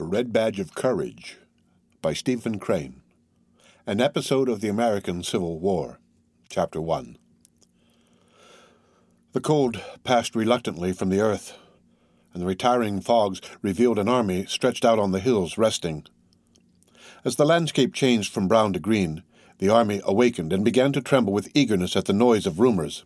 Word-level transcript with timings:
The 0.00 0.06
Red 0.06 0.32
Badge 0.32 0.58
of 0.58 0.74
Courage 0.74 1.36
by 2.00 2.14
Stephen 2.14 2.58
Crane. 2.58 3.02
An 3.86 4.00
episode 4.00 4.48
of 4.48 4.62
the 4.62 4.70
American 4.70 5.22
Civil 5.22 5.60
War. 5.60 5.98
Chapter 6.48 6.80
1. 6.80 7.18
The 9.32 9.42
cold 9.42 9.82
passed 10.02 10.34
reluctantly 10.34 10.94
from 10.94 11.10
the 11.10 11.20
earth, 11.20 11.58
and 12.32 12.40
the 12.40 12.46
retiring 12.46 13.02
fogs 13.02 13.42
revealed 13.60 13.98
an 13.98 14.08
army 14.08 14.46
stretched 14.46 14.86
out 14.86 14.98
on 14.98 15.12
the 15.12 15.20
hills 15.20 15.58
resting. 15.58 16.06
As 17.22 17.36
the 17.36 17.44
landscape 17.44 17.92
changed 17.92 18.32
from 18.32 18.48
brown 18.48 18.72
to 18.72 18.80
green, 18.80 19.22
the 19.58 19.68
army 19.68 20.00
awakened 20.04 20.50
and 20.50 20.64
began 20.64 20.94
to 20.94 21.02
tremble 21.02 21.34
with 21.34 21.54
eagerness 21.54 21.94
at 21.94 22.06
the 22.06 22.14
noise 22.14 22.46
of 22.46 22.58
rumors. 22.58 23.04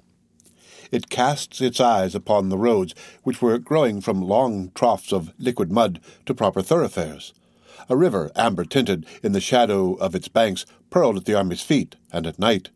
It 0.94 1.10
casts 1.10 1.60
its 1.60 1.80
eyes 1.80 2.14
upon 2.14 2.50
the 2.50 2.56
roads, 2.56 2.94
which 3.24 3.42
were 3.42 3.58
growing 3.58 4.00
from 4.00 4.22
long 4.22 4.70
troughs 4.76 5.12
of 5.12 5.32
liquid 5.40 5.72
mud 5.72 5.98
to 6.24 6.34
proper 6.34 6.62
thoroughfares. 6.62 7.34
A 7.88 7.96
river, 7.96 8.30
amber 8.36 8.64
tinted 8.64 9.04
in 9.20 9.32
the 9.32 9.40
shadow 9.40 9.94
of 9.94 10.14
its 10.14 10.28
banks, 10.28 10.64
purled 10.90 11.16
at 11.16 11.24
the 11.24 11.34
army's 11.34 11.62
feet, 11.62 11.96
and 12.12 12.28
at 12.28 12.38
night, 12.38 12.68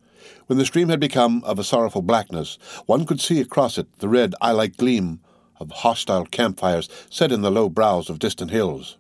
when 0.49 0.59
the 0.59 0.67
stream 0.67 0.89
had 0.89 0.99
become 0.99 1.45
of 1.45 1.61
a 1.61 1.63
sorrowful 1.63 2.03
blackness, 2.03 2.59
one 2.87 3.07
could 3.07 3.21
see 3.21 3.41
across 3.41 3.79
it 3.79 3.87
the 4.01 4.09
red 4.09 4.35
eye 4.41 4.51
like 4.51 4.77
gleam 4.77 5.21
of 5.61 5.71
hostile 5.71 6.25
campfires 6.25 6.89
set 7.09 7.31
in 7.31 7.43
the 7.43 7.53
low 7.53 7.69
brows 7.69 8.11
of 8.11 8.19
distant 8.19 8.51
hills. 8.51 8.97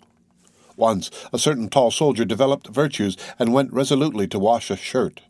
Once 0.77 1.11
a 1.33 1.41
certain 1.41 1.69
tall 1.69 1.91
soldier 1.91 2.25
developed 2.25 2.69
virtues 2.69 3.17
and 3.37 3.53
went 3.53 3.73
resolutely 3.73 4.29
to 4.29 4.39
wash 4.39 4.71
a 4.71 4.77
shirt. 4.77 5.23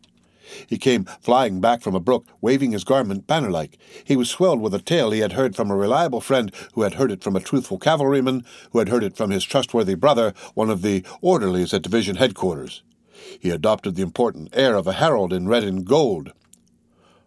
He 0.67 0.77
came 0.77 1.05
flying 1.21 1.61
back 1.61 1.81
from 1.81 1.95
a 1.95 1.99
brook, 1.99 2.25
waving 2.41 2.71
his 2.71 2.83
garment 2.83 3.27
banner 3.27 3.51
like. 3.51 3.77
He 4.03 4.15
was 4.15 4.29
swelled 4.29 4.61
with 4.61 4.73
a 4.73 4.79
tale 4.79 5.11
he 5.11 5.19
had 5.19 5.33
heard 5.33 5.55
from 5.55 5.71
a 5.71 5.75
reliable 5.75 6.21
friend 6.21 6.51
who 6.73 6.81
had 6.83 6.95
heard 6.95 7.11
it 7.11 7.23
from 7.23 7.35
a 7.35 7.41
truthful 7.41 7.77
cavalryman 7.77 8.43
who 8.71 8.79
had 8.79 8.89
heard 8.89 9.03
it 9.03 9.15
from 9.15 9.31
his 9.31 9.43
trustworthy 9.43 9.95
brother, 9.95 10.33
one 10.53 10.69
of 10.69 10.81
the 10.81 11.03
orderlies 11.21 11.73
at 11.73 11.81
division 11.81 12.15
headquarters. 12.15 12.83
He 13.39 13.49
adopted 13.49 13.95
the 13.95 14.03
important 14.03 14.49
air 14.53 14.75
of 14.75 14.87
a 14.87 14.93
herald 14.93 15.33
in 15.33 15.47
red 15.47 15.63
and 15.63 15.85
gold. 15.85 16.31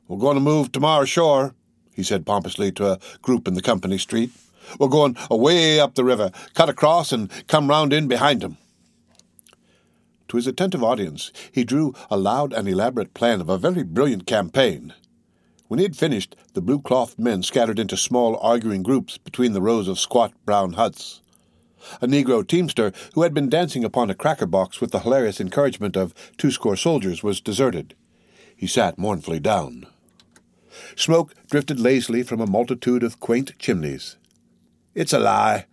We're 0.09 0.19
going 0.19 0.36
to 0.36 0.41
move 0.41 0.73
tomorrow 0.73 1.05
shore, 1.05 1.55
he 1.95 2.03
said 2.03 2.27
pompously 2.27 2.73
to 2.73 2.92
a 2.92 2.98
group 3.20 3.47
in 3.47 3.55
the 3.55 3.62
company 3.62 3.98
street. 3.98 4.31
We're 4.79 4.89
going 4.89 5.17
away 5.31 5.81
up 5.81 5.95
the 5.95 6.05
river, 6.05 6.31
cut 6.55 6.69
across, 6.69 7.12
and 7.12 7.31
come 7.47 7.69
round 7.69 7.92
in 7.92 8.09
behind 8.09 8.42
'em. 8.42 8.57
To 10.33 10.38
his 10.38 10.47
attentive 10.47 10.83
audience, 10.83 11.30
he 11.52 11.62
drew 11.62 11.92
a 12.11 12.16
loud 12.16 12.55
and 12.55 12.66
elaborate 12.66 13.12
plan 13.12 13.42
of 13.42 13.50
a 13.50 13.58
very 13.58 13.83
brilliant 13.83 14.27
campaign. 14.27 14.94
When 15.69 15.77
he 15.77 15.83
had 15.83 15.94
finished, 15.94 16.36
the 16.55 16.62
blue 16.62 16.80
clothed 16.80 17.19
men 17.19 17.42
scattered 17.42 17.78
into 17.78 17.98
small 17.98 18.39
arguing 18.39 18.83
groups 18.83 19.19
between 19.19 19.52
the 19.52 19.61
rows 19.61 19.89
of 19.89 19.98
squat 19.98 20.33
brown 20.47 20.72
huts. 20.72 21.20
A 22.00 22.06
Negro 22.06 22.48
teamster 22.48 22.94
who 23.12 23.24
had 23.24 23.34
been 23.34 23.50
dancing 23.50 23.84
upon 23.84 24.08
a 24.08 24.14
cracker 24.14 24.47
box 24.47 24.80
with 24.80 24.91
the 24.91 25.00
hilarious 25.00 25.39
encouragement 25.39 25.98
of 25.98 26.14
two 26.39 26.50
score 26.50 26.77
soldiers 26.77 27.22
was 27.22 27.42
deserted. 27.42 27.94
He 28.56 28.67
sat 28.67 28.96
mournfully 28.96 29.39
down. 29.39 29.86
Smoke 30.96 31.34
drifted 31.50 31.78
lazily 31.78 32.22
from 32.22 32.41
a 32.41 32.46
multitude 32.46 33.02
of 33.02 33.20
quaint 33.20 33.52
chimneys. 33.58 34.17
It's 34.94 35.12
a 35.12 35.19
lie. 35.19 35.67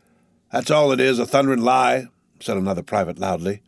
That's 0.51 0.69
all 0.69 0.91
it 0.91 0.99
is, 0.99 1.17
a 1.17 1.25
thundering 1.25 1.61
lie, 1.61 2.07
said 2.41 2.57
another 2.57 2.83
private 2.83 3.19
loudly. 3.19 3.61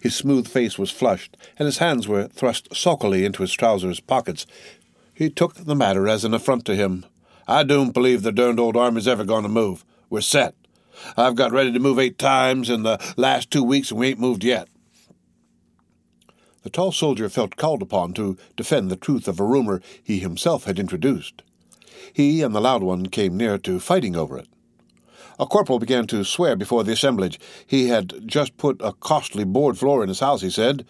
His 0.00 0.14
smooth 0.14 0.48
face 0.48 0.78
was 0.78 0.90
flushed, 0.90 1.36
and 1.58 1.66
his 1.66 1.78
hands 1.78 2.08
were 2.08 2.28
thrust 2.28 2.74
sulkily 2.74 3.24
into 3.24 3.42
his 3.42 3.52
trousers 3.52 4.00
pockets. 4.00 4.46
He 5.14 5.30
took 5.30 5.54
the 5.54 5.74
matter 5.74 6.08
as 6.08 6.24
an 6.24 6.34
affront 6.34 6.64
to 6.66 6.74
him. 6.76 7.04
I 7.46 7.62
don't 7.62 7.92
believe 7.92 8.22
the 8.22 8.32
derned 8.32 8.60
old 8.60 8.76
army's 8.76 9.08
ever 9.08 9.24
going 9.24 9.42
to 9.42 9.48
move. 9.48 9.84
We're 10.10 10.20
set. 10.20 10.54
I've 11.16 11.34
got 11.34 11.52
ready 11.52 11.72
to 11.72 11.78
move 11.78 11.98
eight 11.98 12.18
times 12.18 12.70
in 12.70 12.82
the 12.82 12.98
last 13.16 13.50
two 13.50 13.64
weeks, 13.64 13.90
and 13.90 14.00
we 14.00 14.08
ain't 14.08 14.20
moved 14.20 14.44
yet. 14.44 14.68
The 16.62 16.70
tall 16.70 16.92
soldier 16.92 17.28
felt 17.28 17.56
called 17.56 17.82
upon 17.82 18.12
to 18.14 18.36
defend 18.56 18.90
the 18.90 18.96
truth 18.96 19.26
of 19.26 19.40
a 19.40 19.44
rumor 19.44 19.82
he 20.02 20.20
himself 20.20 20.64
had 20.64 20.78
introduced. 20.78 21.42
He 22.12 22.42
and 22.42 22.54
the 22.54 22.60
loud 22.60 22.82
one 22.82 23.06
came 23.06 23.36
near 23.36 23.58
to 23.58 23.80
fighting 23.80 24.16
over 24.16 24.38
it. 24.38 24.48
A 25.42 25.46
corporal 25.46 25.80
began 25.80 26.06
to 26.06 26.22
swear 26.22 26.54
before 26.54 26.84
the 26.84 26.92
assemblage. 26.92 27.40
He 27.66 27.88
had 27.88 28.28
just 28.28 28.56
put 28.58 28.80
a 28.80 28.92
costly 28.92 29.42
board 29.42 29.76
floor 29.76 30.04
in 30.04 30.08
his 30.08 30.20
house, 30.20 30.40
he 30.40 30.50
said. 30.50 30.86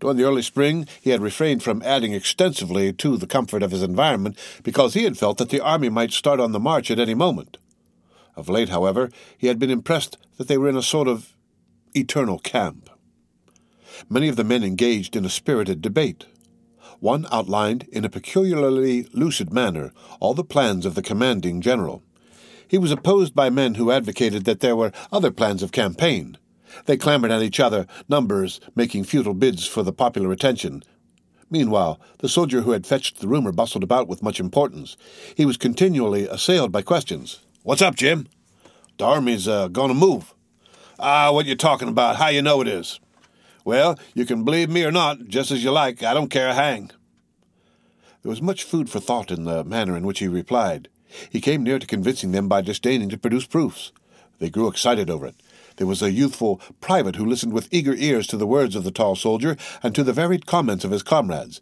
During 0.00 0.18
the 0.18 0.24
early 0.24 0.42
spring, 0.42 0.86
he 1.00 1.08
had 1.08 1.22
refrained 1.22 1.62
from 1.62 1.80
adding 1.82 2.12
extensively 2.12 2.92
to 2.92 3.16
the 3.16 3.26
comfort 3.26 3.62
of 3.62 3.70
his 3.70 3.82
environment 3.82 4.36
because 4.62 4.92
he 4.92 5.04
had 5.04 5.16
felt 5.16 5.38
that 5.38 5.48
the 5.48 5.62
army 5.62 5.88
might 5.88 6.12
start 6.12 6.40
on 6.40 6.52
the 6.52 6.60
march 6.60 6.90
at 6.90 6.98
any 6.98 7.14
moment. 7.14 7.56
Of 8.36 8.50
late, 8.50 8.68
however, 8.68 9.08
he 9.38 9.46
had 9.46 9.58
been 9.58 9.70
impressed 9.70 10.18
that 10.36 10.46
they 10.46 10.58
were 10.58 10.68
in 10.68 10.76
a 10.76 10.82
sort 10.82 11.08
of 11.08 11.32
eternal 11.94 12.38
camp. 12.38 12.90
Many 14.10 14.28
of 14.28 14.36
the 14.36 14.44
men 14.44 14.62
engaged 14.62 15.16
in 15.16 15.24
a 15.24 15.30
spirited 15.30 15.80
debate. 15.80 16.26
One 17.00 17.26
outlined 17.32 17.88
in 17.90 18.04
a 18.04 18.10
peculiarly 18.10 19.08
lucid 19.14 19.54
manner 19.54 19.94
all 20.20 20.34
the 20.34 20.44
plans 20.44 20.84
of 20.84 20.96
the 20.96 21.02
commanding 21.02 21.62
general. 21.62 22.02
He 22.68 22.78
was 22.78 22.90
opposed 22.90 23.34
by 23.34 23.50
men 23.50 23.74
who 23.74 23.90
advocated 23.90 24.44
that 24.44 24.60
there 24.60 24.76
were 24.76 24.92
other 25.12 25.30
plans 25.30 25.62
of 25.62 25.72
campaign. 25.72 26.36
They 26.86 26.96
clamored 26.96 27.30
at 27.30 27.42
each 27.42 27.60
other, 27.60 27.86
numbers 28.08 28.60
making 28.74 29.04
futile 29.04 29.34
bids 29.34 29.66
for 29.66 29.82
the 29.82 29.92
popular 29.92 30.32
attention. 30.32 30.82
Meanwhile, 31.48 32.00
the 32.18 32.28
soldier 32.28 32.62
who 32.62 32.72
had 32.72 32.86
fetched 32.86 33.20
the 33.20 33.28
rumor 33.28 33.52
bustled 33.52 33.84
about 33.84 34.08
with 34.08 34.22
much 34.22 34.40
importance. 34.40 34.96
He 35.36 35.46
was 35.46 35.56
continually 35.56 36.26
assailed 36.26 36.72
by 36.72 36.82
questions. 36.82 37.40
What's 37.62 37.82
up, 37.82 37.94
Jim? 37.94 38.26
The 38.98 39.04
army's 39.04 39.46
uh, 39.46 39.68
to 39.68 39.94
move. 39.94 40.34
Ah, 40.98 41.30
what 41.30 41.46
you 41.46 41.54
talking 41.54 41.88
about? 41.88 42.16
How 42.16 42.28
you 42.28 42.42
know 42.42 42.60
it 42.62 42.68
is? 42.68 42.98
Well, 43.64 43.98
you 44.14 44.24
can 44.24 44.44
believe 44.44 44.70
me 44.70 44.84
or 44.84 44.92
not, 44.92 45.28
just 45.28 45.50
as 45.50 45.62
you 45.62 45.70
like. 45.70 46.02
I 46.02 46.14
don't 46.14 46.30
care 46.30 46.48
a 46.48 46.54
hang. 46.54 46.90
There 48.22 48.30
was 48.30 48.42
much 48.42 48.64
food 48.64 48.88
for 48.88 48.98
thought 48.98 49.30
in 49.30 49.44
the 49.44 49.62
manner 49.64 49.96
in 49.96 50.06
which 50.06 50.18
he 50.20 50.28
replied. 50.28 50.88
He 51.30 51.40
came 51.40 51.62
near 51.62 51.78
to 51.78 51.86
convincing 51.86 52.32
them 52.32 52.48
by 52.48 52.62
disdaining 52.62 53.08
to 53.10 53.18
produce 53.18 53.46
proofs. 53.46 53.92
They 54.38 54.50
grew 54.50 54.68
excited 54.68 55.08
over 55.08 55.26
it. 55.26 55.36
There 55.76 55.86
was 55.86 56.02
a 56.02 56.12
youthful 56.12 56.60
private 56.80 57.16
who 57.16 57.26
listened 57.26 57.52
with 57.52 57.68
eager 57.70 57.94
ears 57.94 58.26
to 58.28 58.36
the 58.36 58.46
words 58.46 58.74
of 58.74 58.84
the 58.84 58.90
tall 58.90 59.16
soldier 59.16 59.56
and 59.82 59.94
to 59.94 60.02
the 60.02 60.12
varied 60.12 60.46
comments 60.46 60.84
of 60.84 60.90
his 60.90 61.02
comrades. 61.02 61.60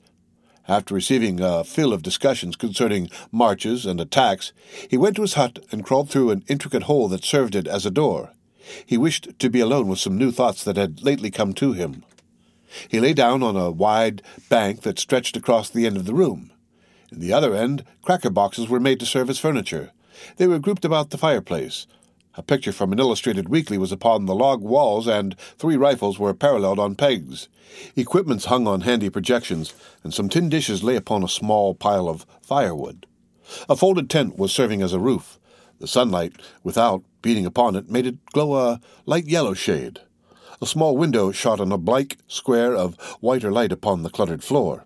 After 0.67 0.95
receiving 0.95 1.41
a 1.41 1.63
fill 1.63 1.93
of 1.93 2.03
discussions 2.03 2.57
concerning 2.57 3.11
marches 3.31 3.85
and 3.85 4.01
attacks, 4.01 4.53
he 4.89 4.97
went 4.97 5.17
to 5.17 5.23
his 5.23 5.35
hut 5.35 5.59
and 5.71 5.85
crawled 5.85 6.11
through 6.11 6.31
an 6.31 6.45
intricate 6.49 6.85
hole 6.85 7.09
that 7.09 7.25
served 7.25 7.55
it 7.55 7.67
as 7.67 7.85
a 7.85 7.91
door. 7.91 8.31
He 8.87 8.97
wished 8.97 9.39
to 9.39 9.51
be 9.51 9.61
alone 9.61 9.89
with 9.89 9.99
some 9.99 10.17
new 10.17 10.33
thoughts 10.33 10.65
that 10.65 10.79
had 10.79 11.03
lately 11.03 11.31
come 11.31 11.53
to 11.55 11.73
him. 11.73 12.03
He 12.89 12.99
lay 12.99 13.13
down 13.13 13.43
on 13.43 13.57
a 13.57 13.71
wide 13.71 14.23
bank 14.49 14.83
that 14.83 14.99
stretched 14.99 15.37
across 15.37 15.69
the 15.69 15.87
end 15.87 15.97
of 15.97 16.07
the 16.07 16.15
room. 16.15 16.51
In 17.15 17.21
the 17.21 17.33
other 17.33 17.55
end, 17.55 17.85
cracker 18.03 18.29
boxes 18.29 18.69
were 18.69 18.81
made 18.81 18.99
to 18.99 19.07
serve 19.07 19.31
as 19.31 19.39
furniture. 19.39 19.93
They 20.37 20.49
were 20.49 20.59
grouped 20.59 20.85
about 20.85 21.11
the 21.11 21.19
fireplace. 21.19 21.87
A 22.37 22.43
picture 22.43 22.73
from 22.73 22.93
an 22.93 22.99
illustrated 22.99 23.49
weekly 23.49 23.79
was 23.79 23.93
upon 23.93 24.27
the 24.27 24.35
log 24.35 24.63
walls, 24.63 25.07
and 25.07 25.39
three 25.57 25.77
rifles 25.77 26.19
were 26.19 26.35
paralleled 26.35 26.81
on 26.81 26.97
pegs. 26.97 27.49
Equipments 27.95 28.47
hung 28.47 28.67
on 28.67 28.81
handy 28.81 29.11
projections, 29.11 29.75
and 30.03 30.13
some 30.13 30.29
tin 30.29 30.49
dishes 30.49 30.83
lay 30.83 30.97
upon 30.97 31.23
a 31.23 31.29
small 31.29 31.73
pile 31.73 32.09
of 32.09 32.27
firewood. 32.43 33.07
A 33.69 33.77
folded 33.77 34.11
tent 34.11 34.37
was 34.37 34.53
serving 34.53 34.83
as 34.83 34.93
a 34.93 34.99
roof. 34.99 35.39
The 35.79 35.87
sunlight 35.87 36.33
without, 36.65 37.05
beating 37.23 37.47
upon 37.47 37.77
it, 37.77 37.89
made 37.89 38.07
it 38.07 38.27
glow 38.33 38.57
a 38.57 38.81
light 39.07 39.27
yellow 39.27 39.55
shade. 39.55 40.01
A 40.61 40.67
small 40.67 40.97
window 40.97 41.31
shot 41.31 41.61
an 41.61 41.71
oblique 41.71 42.17
square 42.27 42.75
of 42.75 42.97
whiter 43.21 43.53
light 43.53 43.71
upon 43.71 44.03
the 44.03 44.11
cluttered 44.11 44.43
floor. 44.43 44.85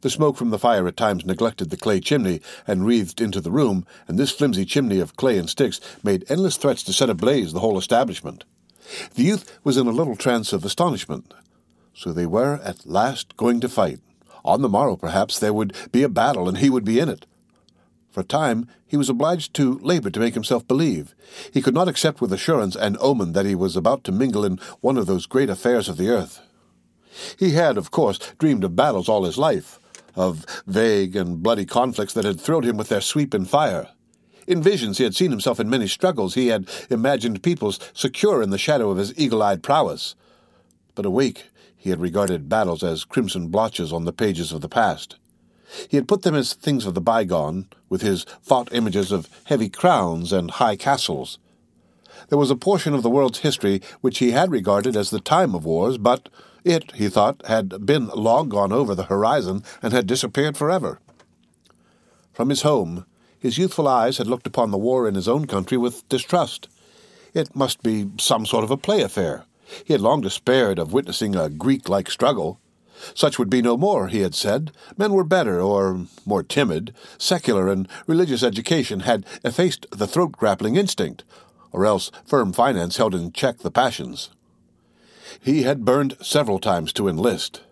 The 0.00 0.10
smoke 0.10 0.36
from 0.36 0.50
the 0.50 0.58
fire 0.58 0.86
at 0.86 0.96
times 0.96 1.24
neglected 1.24 1.70
the 1.70 1.76
clay 1.76 2.00
chimney 2.00 2.40
and 2.66 2.86
wreathed 2.86 3.20
into 3.20 3.40
the 3.40 3.50
room, 3.50 3.86
and 4.08 4.18
this 4.18 4.30
flimsy 4.30 4.64
chimney 4.64 5.00
of 5.00 5.16
clay 5.16 5.38
and 5.38 5.48
sticks 5.48 5.80
made 6.02 6.24
endless 6.28 6.56
threats 6.56 6.82
to 6.84 6.92
set 6.92 7.10
ablaze 7.10 7.52
the 7.52 7.60
whole 7.60 7.78
establishment. 7.78 8.44
The 9.14 9.22
youth 9.22 9.58
was 9.64 9.76
in 9.76 9.86
a 9.86 9.92
little 9.92 10.16
trance 10.16 10.52
of 10.52 10.64
astonishment. 10.64 11.32
So 11.94 12.12
they 12.12 12.26
were 12.26 12.60
at 12.64 12.86
last 12.86 13.36
going 13.36 13.60
to 13.60 13.68
fight. 13.68 14.00
On 14.44 14.60
the 14.60 14.68
morrow, 14.68 14.96
perhaps, 14.96 15.38
there 15.38 15.54
would 15.54 15.74
be 15.90 16.02
a 16.02 16.08
battle, 16.08 16.48
and 16.48 16.58
he 16.58 16.68
would 16.68 16.84
be 16.84 16.98
in 16.98 17.08
it. 17.08 17.24
For 18.10 18.20
a 18.20 18.24
time, 18.24 18.68
he 18.86 18.96
was 18.96 19.08
obliged 19.08 19.54
to 19.54 19.78
labor 19.78 20.10
to 20.10 20.20
make 20.20 20.34
himself 20.34 20.68
believe. 20.68 21.14
He 21.52 21.62
could 21.62 21.74
not 21.74 21.88
accept 21.88 22.20
with 22.20 22.32
assurance 22.32 22.76
an 22.76 22.96
omen 23.00 23.32
that 23.32 23.46
he 23.46 23.54
was 23.54 23.76
about 23.76 24.04
to 24.04 24.12
mingle 24.12 24.44
in 24.44 24.60
one 24.80 24.96
of 24.96 25.06
those 25.06 25.26
great 25.26 25.50
affairs 25.50 25.88
of 25.88 25.96
the 25.96 26.08
earth. 26.10 26.40
He 27.38 27.50
had, 27.50 27.76
of 27.76 27.90
course, 27.90 28.18
dreamed 28.38 28.64
of 28.64 28.76
battles 28.76 29.08
all 29.08 29.24
his 29.24 29.38
life, 29.38 29.78
of 30.16 30.44
vague 30.66 31.16
and 31.16 31.42
bloody 31.42 31.64
conflicts 31.64 32.12
that 32.14 32.24
had 32.24 32.40
thrilled 32.40 32.64
him 32.64 32.76
with 32.76 32.88
their 32.88 33.00
sweep 33.00 33.34
and 33.34 33.48
fire. 33.48 33.88
In 34.46 34.62
visions 34.62 34.98
he 34.98 35.04
had 35.04 35.16
seen 35.16 35.30
himself 35.30 35.58
in 35.58 35.70
many 35.70 35.86
struggles, 35.86 36.34
he 36.34 36.48
had 36.48 36.68
imagined 36.90 37.42
peoples 37.42 37.78
secure 37.94 38.42
in 38.42 38.50
the 38.50 38.58
shadow 38.58 38.90
of 38.90 38.98
his 38.98 39.18
eagle-eyed 39.18 39.62
prowess. 39.62 40.14
But 40.94 41.06
awake, 41.06 41.50
he 41.76 41.90
had 41.90 42.00
regarded 42.00 42.48
battles 42.48 42.82
as 42.82 43.04
crimson 43.04 43.48
blotches 43.48 43.92
on 43.92 44.04
the 44.04 44.12
pages 44.12 44.52
of 44.52 44.60
the 44.60 44.68
past. 44.68 45.16
He 45.88 45.96
had 45.96 46.08
put 46.08 46.22
them 46.22 46.34
as 46.34 46.52
things 46.52 46.86
of 46.86 46.94
the 46.94 47.00
bygone, 47.00 47.68
with 47.88 48.02
his 48.02 48.24
thought 48.42 48.72
images 48.72 49.10
of 49.10 49.28
heavy 49.44 49.68
crowns 49.68 50.32
and 50.32 50.50
high 50.50 50.76
castles. 50.76 51.38
There 52.28 52.38
was 52.38 52.50
a 52.50 52.56
portion 52.56 52.94
of 52.94 53.02
the 53.02 53.10
world's 53.10 53.40
history 53.40 53.82
which 54.00 54.18
he 54.18 54.30
had 54.30 54.50
regarded 54.50 54.96
as 54.96 55.10
the 55.10 55.20
time 55.20 55.54
of 55.54 55.64
wars, 55.64 55.98
but 55.98 56.28
it, 56.64 56.92
he 56.92 57.08
thought, 57.08 57.44
had 57.46 57.86
been 57.86 58.08
long 58.08 58.48
gone 58.48 58.72
over 58.72 58.94
the 58.94 59.04
horizon 59.04 59.62
and 59.82 59.92
had 59.92 60.06
disappeared 60.06 60.56
forever. 60.56 60.98
From 62.32 62.48
his 62.48 62.62
home, 62.62 63.06
his 63.38 63.58
youthful 63.58 63.86
eyes 63.86 64.18
had 64.18 64.26
looked 64.26 64.46
upon 64.46 64.70
the 64.70 64.78
war 64.78 65.06
in 65.06 65.14
his 65.14 65.28
own 65.28 65.46
country 65.46 65.76
with 65.76 66.08
distrust. 66.08 66.68
It 67.34 67.54
must 67.54 67.82
be 67.82 68.10
some 68.18 68.46
sort 68.46 68.64
of 68.64 68.70
a 68.70 68.76
play 68.76 69.02
affair. 69.02 69.44
He 69.84 69.92
had 69.92 70.00
long 70.00 70.20
despaired 70.20 70.78
of 70.78 70.92
witnessing 70.92 71.36
a 71.36 71.50
Greek 71.50 71.88
like 71.88 72.10
struggle. 72.10 72.58
Such 73.12 73.38
would 73.38 73.50
be 73.50 73.60
no 73.60 73.76
more, 73.76 74.08
he 74.08 74.20
had 74.20 74.34
said. 74.34 74.72
Men 74.96 75.12
were 75.12 75.24
better, 75.24 75.60
or 75.60 76.06
more 76.24 76.42
timid. 76.42 76.94
Secular 77.18 77.68
and 77.68 77.88
religious 78.06 78.42
education 78.42 79.00
had 79.00 79.26
effaced 79.44 79.86
the 79.90 80.06
throat 80.06 80.32
grappling 80.32 80.76
instinct, 80.76 81.24
or 81.72 81.84
else 81.84 82.10
firm 82.24 82.52
finance 82.52 82.96
held 82.96 83.14
in 83.14 83.32
check 83.32 83.58
the 83.58 83.70
passions. 83.70 84.30
He 85.40 85.62
had 85.62 85.84
burned 85.84 86.16
several 86.20 86.58
times 86.58 86.92
to 86.94 87.08
enlist. 87.08 87.62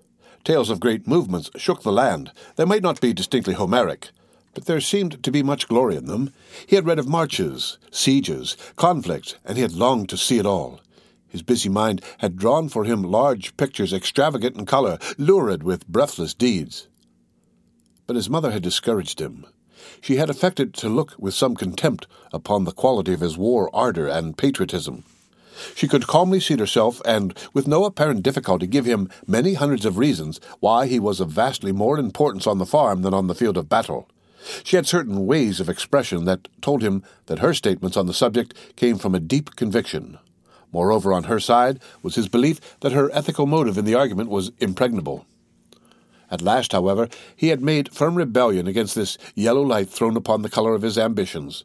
Tales 0.44 0.70
of 0.70 0.80
great 0.80 1.06
movements 1.06 1.50
shook 1.56 1.82
the 1.82 1.92
land. 1.92 2.32
They 2.56 2.64
might 2.64 2.82
not 2.82 3.00
be 3.00 3.12
distinctly 3.12 3.54
Homeric, 3.54 4.10
but 4.54 4.66
there 4.66 4.80
seemed 4.80 5.22
to 5.22 5.30
be 5.30 5.42
much 5.42 5.68
glory 5.68 5.96
in 5.96 6.06
them. 6.06 6.32
He 6.66 6.76
had 6.76 6.86
read 6.86 6.98
of 6.98 7.08
marches, 7.08 7.78
sieges, 7.90 8.56
conflicts, 8.76 9.36
and 9.44 9.56
he 9.56 9.62
had 9.62 9.72
longed 9.72 10.08
to 10.10 10.16
see 10.16 10.38
it 10.38 10.46
all. 10.46 10.80
His 11.28 11.42
busy 11.42 11.68
mind 11.68 12.02
had 12.18 12.36
drawn 12.36 12.68
for 12.68 12.84
him 12.84 13.02
large 13.02 13.56
pictures 13.56 13.92
extravagant 13.92 14.56
in 14.56 14.66
color, 14.66 14.98
lurid 15.16 15.62
with 15.62 15.88
breathless 15.88 16.34
deeds. 16.34 16.88
But 18.06 18.16
his 18.16 18.28
mother 18.28 18.50
had 18.50 18.62
discouraged 18.62 19.20
him. 19.20 19.46
She 20.00 20.16
had 20.16 20.28
affected 20.28 20.74
to 20.74 20.88
look 20.88 21.14
with 21.18 21.34
some 21.34 21.54
contempt 21.54 22.06
upon 22.32 22.64
the 22.64 22.72
quality 22.72 23.12
of 23.14 23.20
his 23.20 23.38
war 23.38 23.70
ardor 23.72 24.08
and 24.08 24.36
patriotism. 24.36 25.04
She 25.74 25.88
could 25.88 26.06
calmly 26.06 26.40
seat 26.40 26.60
herself 26.60 27.00
and, 27.04 27.36
with 27.52 27.68
no 27.68 27.84
apparent 27.84 28.22
difficulty, 28.22 28.66
give 28.66 28.84
him 28.84 29.10
many 29.26 29.54
hundreds 29.54 29.84
of 29.84 29.98
reasons 29.98 30.40
why 30.60 30.86
he 30.86 30.98
was 30.98 31.20
of 31.20 31.30
vastly 31.30 31.72
more 31.72 31.98
importance 31.98 32.46
on 32.46 32.58
the 32.58 32.66
farm 32.66 33.02
than 33.02 33.14
on 33.14 33.26
the 33.26 33.34
field 33.34 33.56
of 33.56 33.68
battle. 33.68 34.08
She 34.64 34.76
had 34.76 34.86
certain 34.86 35.26
ways 35.26 35.60
of 35.60 35.68
expression 35.68 36.24
that 36.24 36.48
told 36.60 36.82
him 36.82 37.02
that 37.26 37.38
her 37.38 37.54
statements 37.54 37.96
on 37.96 38.06
the 38.06 38.14
subject 38.14 38.54
came 38.76 38.98
from 38.98 39.14
a 39.14 39.20
deep 39.20 39.56
conviction. 39.56 40.18
Moreover, 40.72 41.12
on 41.12 41.24
her 41.24 41.38
side 41.38 41.80
was 42.02 42.14
his 42.14 42.28
belief 42.28 42.78
that 42.80 42.92
her 42.92 43.10
ethical 43.12 43.46
motive 43.46 43.78
in 43.78 43.84
the 43.84 43.94
argument 43.94 44.30
was 44.30 44.52
impregnable. 44.58 45.26
At 46.30 46.40
last, 46.40 46.72
however, 46.72 47.08
he 47.36 47.48
had 47.48 47.60
made 47.60 47.92
firm 47.92 48.14
rebellion 48.14 48.66
against 48.66 48.94
this 48.94 49.18
yellow 49.34 49.62
light 49.62 49.90
thrown 49.90 50.16
upon 50.16 50.40
the 50.40 50.48
color 50.48 50.74
of 50.74 50.82
his 50.82 50.96
ambitions. 50.96 51.64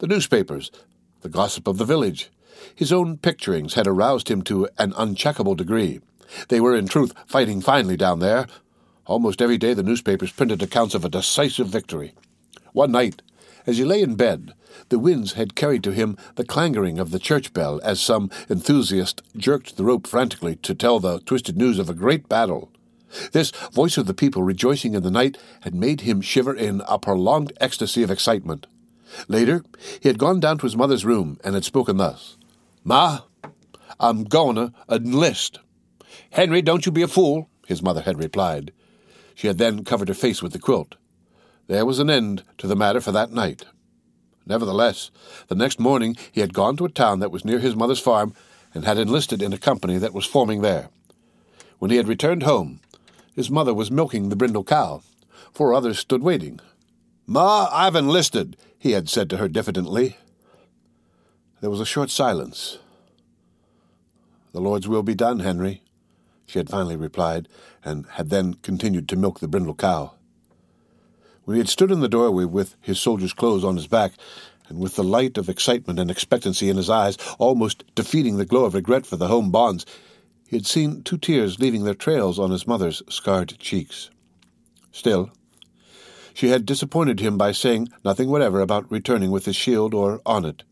The 0.00 0.08
newspapers, 0.08 0.72
the 1.20 1.28
gossip 1.28 1.68
of 1.68 1.78
the 1.78 1.84
village, 1.84 2.30
his 2.74 2.92
own 2.92 3.16
picturings 3.18 3.74
had 3.74 3.86
aroused 3.86 4.28
him 4.28 4.42
to 4.42 4.68
an 4.78 4.92
uncheckable 4.92 5.56
degree. 5.56 6.00
They 6.48 6.60
were, 6.60 6.74
in 6.74 6.88
truth, 6.88 7.12
fighting 7.26 7.60
finely 7.60 7.96
down 7.96 8.20
there. 8.20 8.46
Almost 9.06 9.42
every 9.42 9.58
day 9.58 9.74
the 9.74 9.82
newspapers 9.82 10.32
printed 10.32 10.62
accounts 10.62 10.94
of 10.94 11.04
a 11.04 11.08
decisive 11.08 11.68
victory. 11.68 12.14
One 12.72 12.92
night, 12.92 13.22
as 13.66 13.78
he 13.78 13.84
lay 13.84 14.02
in 14.02 14.14
bed, 14.14 14.54
the 14.88 14.98
winds 14.98 15.34
had 15.34 15.54
carried 15.54 15.84
to 15.84 15.92
him 15.92 16.16
the 16.36 16.44
clangoring 16.44 16.98
of 16.98 17.10
the 17.10 17.18
church 17.18 17.52
bell 17.52 17.80
as 17.84 18.00
some 18.00 18.30
enthusiast 18.48 19.22
jerked 19.36 19.76
the 19.76 19.84
rope 19.84 20.06
frantically 20.06 20.56
to 20.56 20.74
tell 20.74 20.98
the 20.98 21.20
twisted 21.20 21.56
news 21.56 21.78
of 21.78 21.90
a 21.90 21.94
great 21.94 22.28
battle. 22.28 22.70
This 23.32 23.50
voice 23.72 23.98
of 23.98 24.06
the 24.06 24.14
people 24.14 24.42
rejoicing 24.42 24.94
in 24.94 25.02
the 25.02 25.10
night 25.10 25.36
had 25.60 25.74
made 25.74 26.02
him 26.02 26.22
shiver 26.22 26.54
in 26.54 26.82
a 26.88 26.98
prolonged 26.98 27.52
ecstasy 27.60 28.02
of 28.02 28.10
excitement. 28.10 28.66
Later, 29.28 29.62
he 30.00 30.08
had 30.08 30.18
gone 30.18 30.40
down 30.40 30.58
to 30.58 30.66
his 30.66 30.76
mother's 30.76 31.04
room 31.04 31.38
and 31.44 31.54
had 31.54 31.64
spoken 31.64 31.98
thus 31.98 32.38
Ma, 32.84 33.20
I'm 34.00 34.24
to 34.24 34.72
enlist. 34.88 35.60
Henry, 36.30 36.62
don't 36.62 36.84
you 36.84 36.92
be 36.92 37.02
a 37.02 37.08
fool, 37.08 37.48
his 37.66 37.82
mother 37.82 38.02
had 38.02 38.18
replied. 38.18 38.72
She 39.34 39.46
had 39.46 39.58
then 39.58 39.84
covered 39.84 40.08
her 40.08 40.14
face 40.14 40.42
with 40.42 40.52
the 40.52 40.58
quilt. 40.58 40.96
There 41.68 41.86
was 41.86 41.98
an 41.98 42.10
end 42.10 42.42
to 42.58 42.66
the 42.66 42.76
matter 42.76 43.00
for 43.00 43.12
that 43.12 43.30
night. 43.30 43.64
Nevertheless, 44.46 45.10
the 45.48 45.54
next 45.54 45.78
morning 45.78 46.16
he 46.32 46.40
had 46.40 46.52
gone 46.52 46.76
to 46.76 46.84
a 46.84 46.90
town 46.90 47.20
that 47.20 47.30
was 47.30 47.44
near 47.44 47.60
his 47.60 47.76
mother's 47.76 48.00
farm 48.00 48.34
and 48.74 48.84
had 48.84 48.98
enlisted 48.98 49.40
in 49.40 49.52
a 49.52 49.58
company 49.58 49.98
that 49.98 50.12
was 50.12 50.26
forming 50.26 50.62
there. 50.62 50.88
When 51.78 51.90
he 51.90 51.96
had 51.96 52.08
returned 52.08 52.42
home, 52.42 52.80
his 53.34 53.50
mother 53.50 53.72
was 53.72 53.90
milking 53.90 54.28
the 54.28 54.36
brindle 54.36 54.64
cow. 54.64 55.02
Four 55.52 55.72
others 55.72 55.98
stood 55.98 56.22
waiting. 56.22 56.60
Ma, 57.26 57.68
I've 57.70 57.94
enlisted, 57.94 58.56
he 58.78 58.92
had 58.92 59.08
said 59.08 59.30
to 59.30 59.36
her 59.36 59.48
diffidently. 59.48 60.16
There 61.62 61.70
was 61.70 61.80
a 61.80 61.86
short 61.86 62.10
silence. 62.10 62.78
The 64.52 64.60
Lord's 64.60 64.88
will 64.88 65.04
be 65.04 65.14
done, 65.14 65.38
Henry, 65.38 65.84
she 66.44 66.58
had 66.58 66.68
finally 66.68 66.96
replied, 66.96 67.46
and 67.84 68.04
had 68.14 68.30
then 68.30 68.54
continued 68.54 69.08
to 69.08 69.16
milk 69.16 69.38
the 69.38 69.46
brindle 69.46 69.76
cow. 69.76 70.14
When 71.44 71.54
he 71.54 71.60
had 71.60 71.68
stood 71.68 71.92
in 71.92 72.00
the 72.00 72.08
doorway 72.08 72.46
with 72.46 72.74
his 72.80 72.98
soldier's 72.98 73.32
clothes 73.32 73.62
on 73.62 73.76
his 73.76 73.86
back, 73.86 74.14
and 74.68 74.80
with 74.80 74.96
the 74.96 75.04
light 75.04 75.38
of 75.38 75.48
excitement 75.48 76.00
and 76.00 76.10
expectancy 76.10 76.68
in 76.68 76.76
his 76.76 76.90
eyes 76.90 77.16
almost 77.38 77.84
defeating 77.94 78.38
the 78.38 78.44
glow 78.44 78.64
of 78.64 78.74
regret 78.74 79.06
for 79.06 79.16
the 79.16 79.28
home 79.28 79.52
bonds, 79.52 79.86
he 80.48 80.56
had 80.56 80.66
seen 80.66 81.04
two 81.04 81.16
tears 81.16 81.60
leaving 81.60 81.84
their 81.84 81.94
trails 81.94 82.40
on 82.40 82.50
his 82.50 82.66
mother's 82.66 83.04
scarred 83.08 83.56
cheeks. 83.60 84.10
Still, 84.90 85.30
she 86.34 86.48
had 86.48 86.66
disappointed 86.66 87.20
him 87.20 87.38
by 87.38 87.52
saying 87.52 87.88
nothing 88.04 88.30
whatever 88.30 88.60
about 88.60 88.90
returning 88.90 89.30
with 89.30 89.44
his 89.44 89.54
shield 89.54 89.94
or 89.94 90.20
on 90.26 90.44
it. 90.44 90.64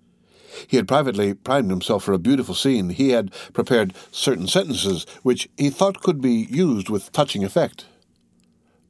He 0.66 0.76
had 0.76 0.88
privately 0.88 1.34
primed 1.34 1.70
himself 1.70 2.04
for 2.04 2.12
a 2.12 2.18
beautiful 2.18 2.54
scene. 2.54 2.90
He 2.90 3.10
had 3.10 3.32
prepared 3.52 3.94
certain 4.10 4.46
sentences 4.46 5.06
which 5.22 5.48
he 5.56 5.70
thought 5.70 6.02
could 6.02 6.20
be 6.20 6.46
used 6.50 6.88
with 6.88 7.12
touching 7.12 7.44
effect. 7.44 7.86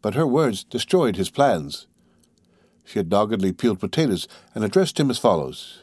But 0.03 0.15
her 0.15 0.27
words 0.27 0.65
destroyed 0.65 1.17
his 1.17 1.31
plans. 1.31 1.87
She 2.85 2.99
had 2.99 3.09
doggedly 3.09 3.53
peeled 3.53 3.81
potatoes 3.81 4.27
and 4.55 4.65
addressed 4.65 4.99
him 4.99 5.11
as 5.11 5.19
follows 5.19 5.81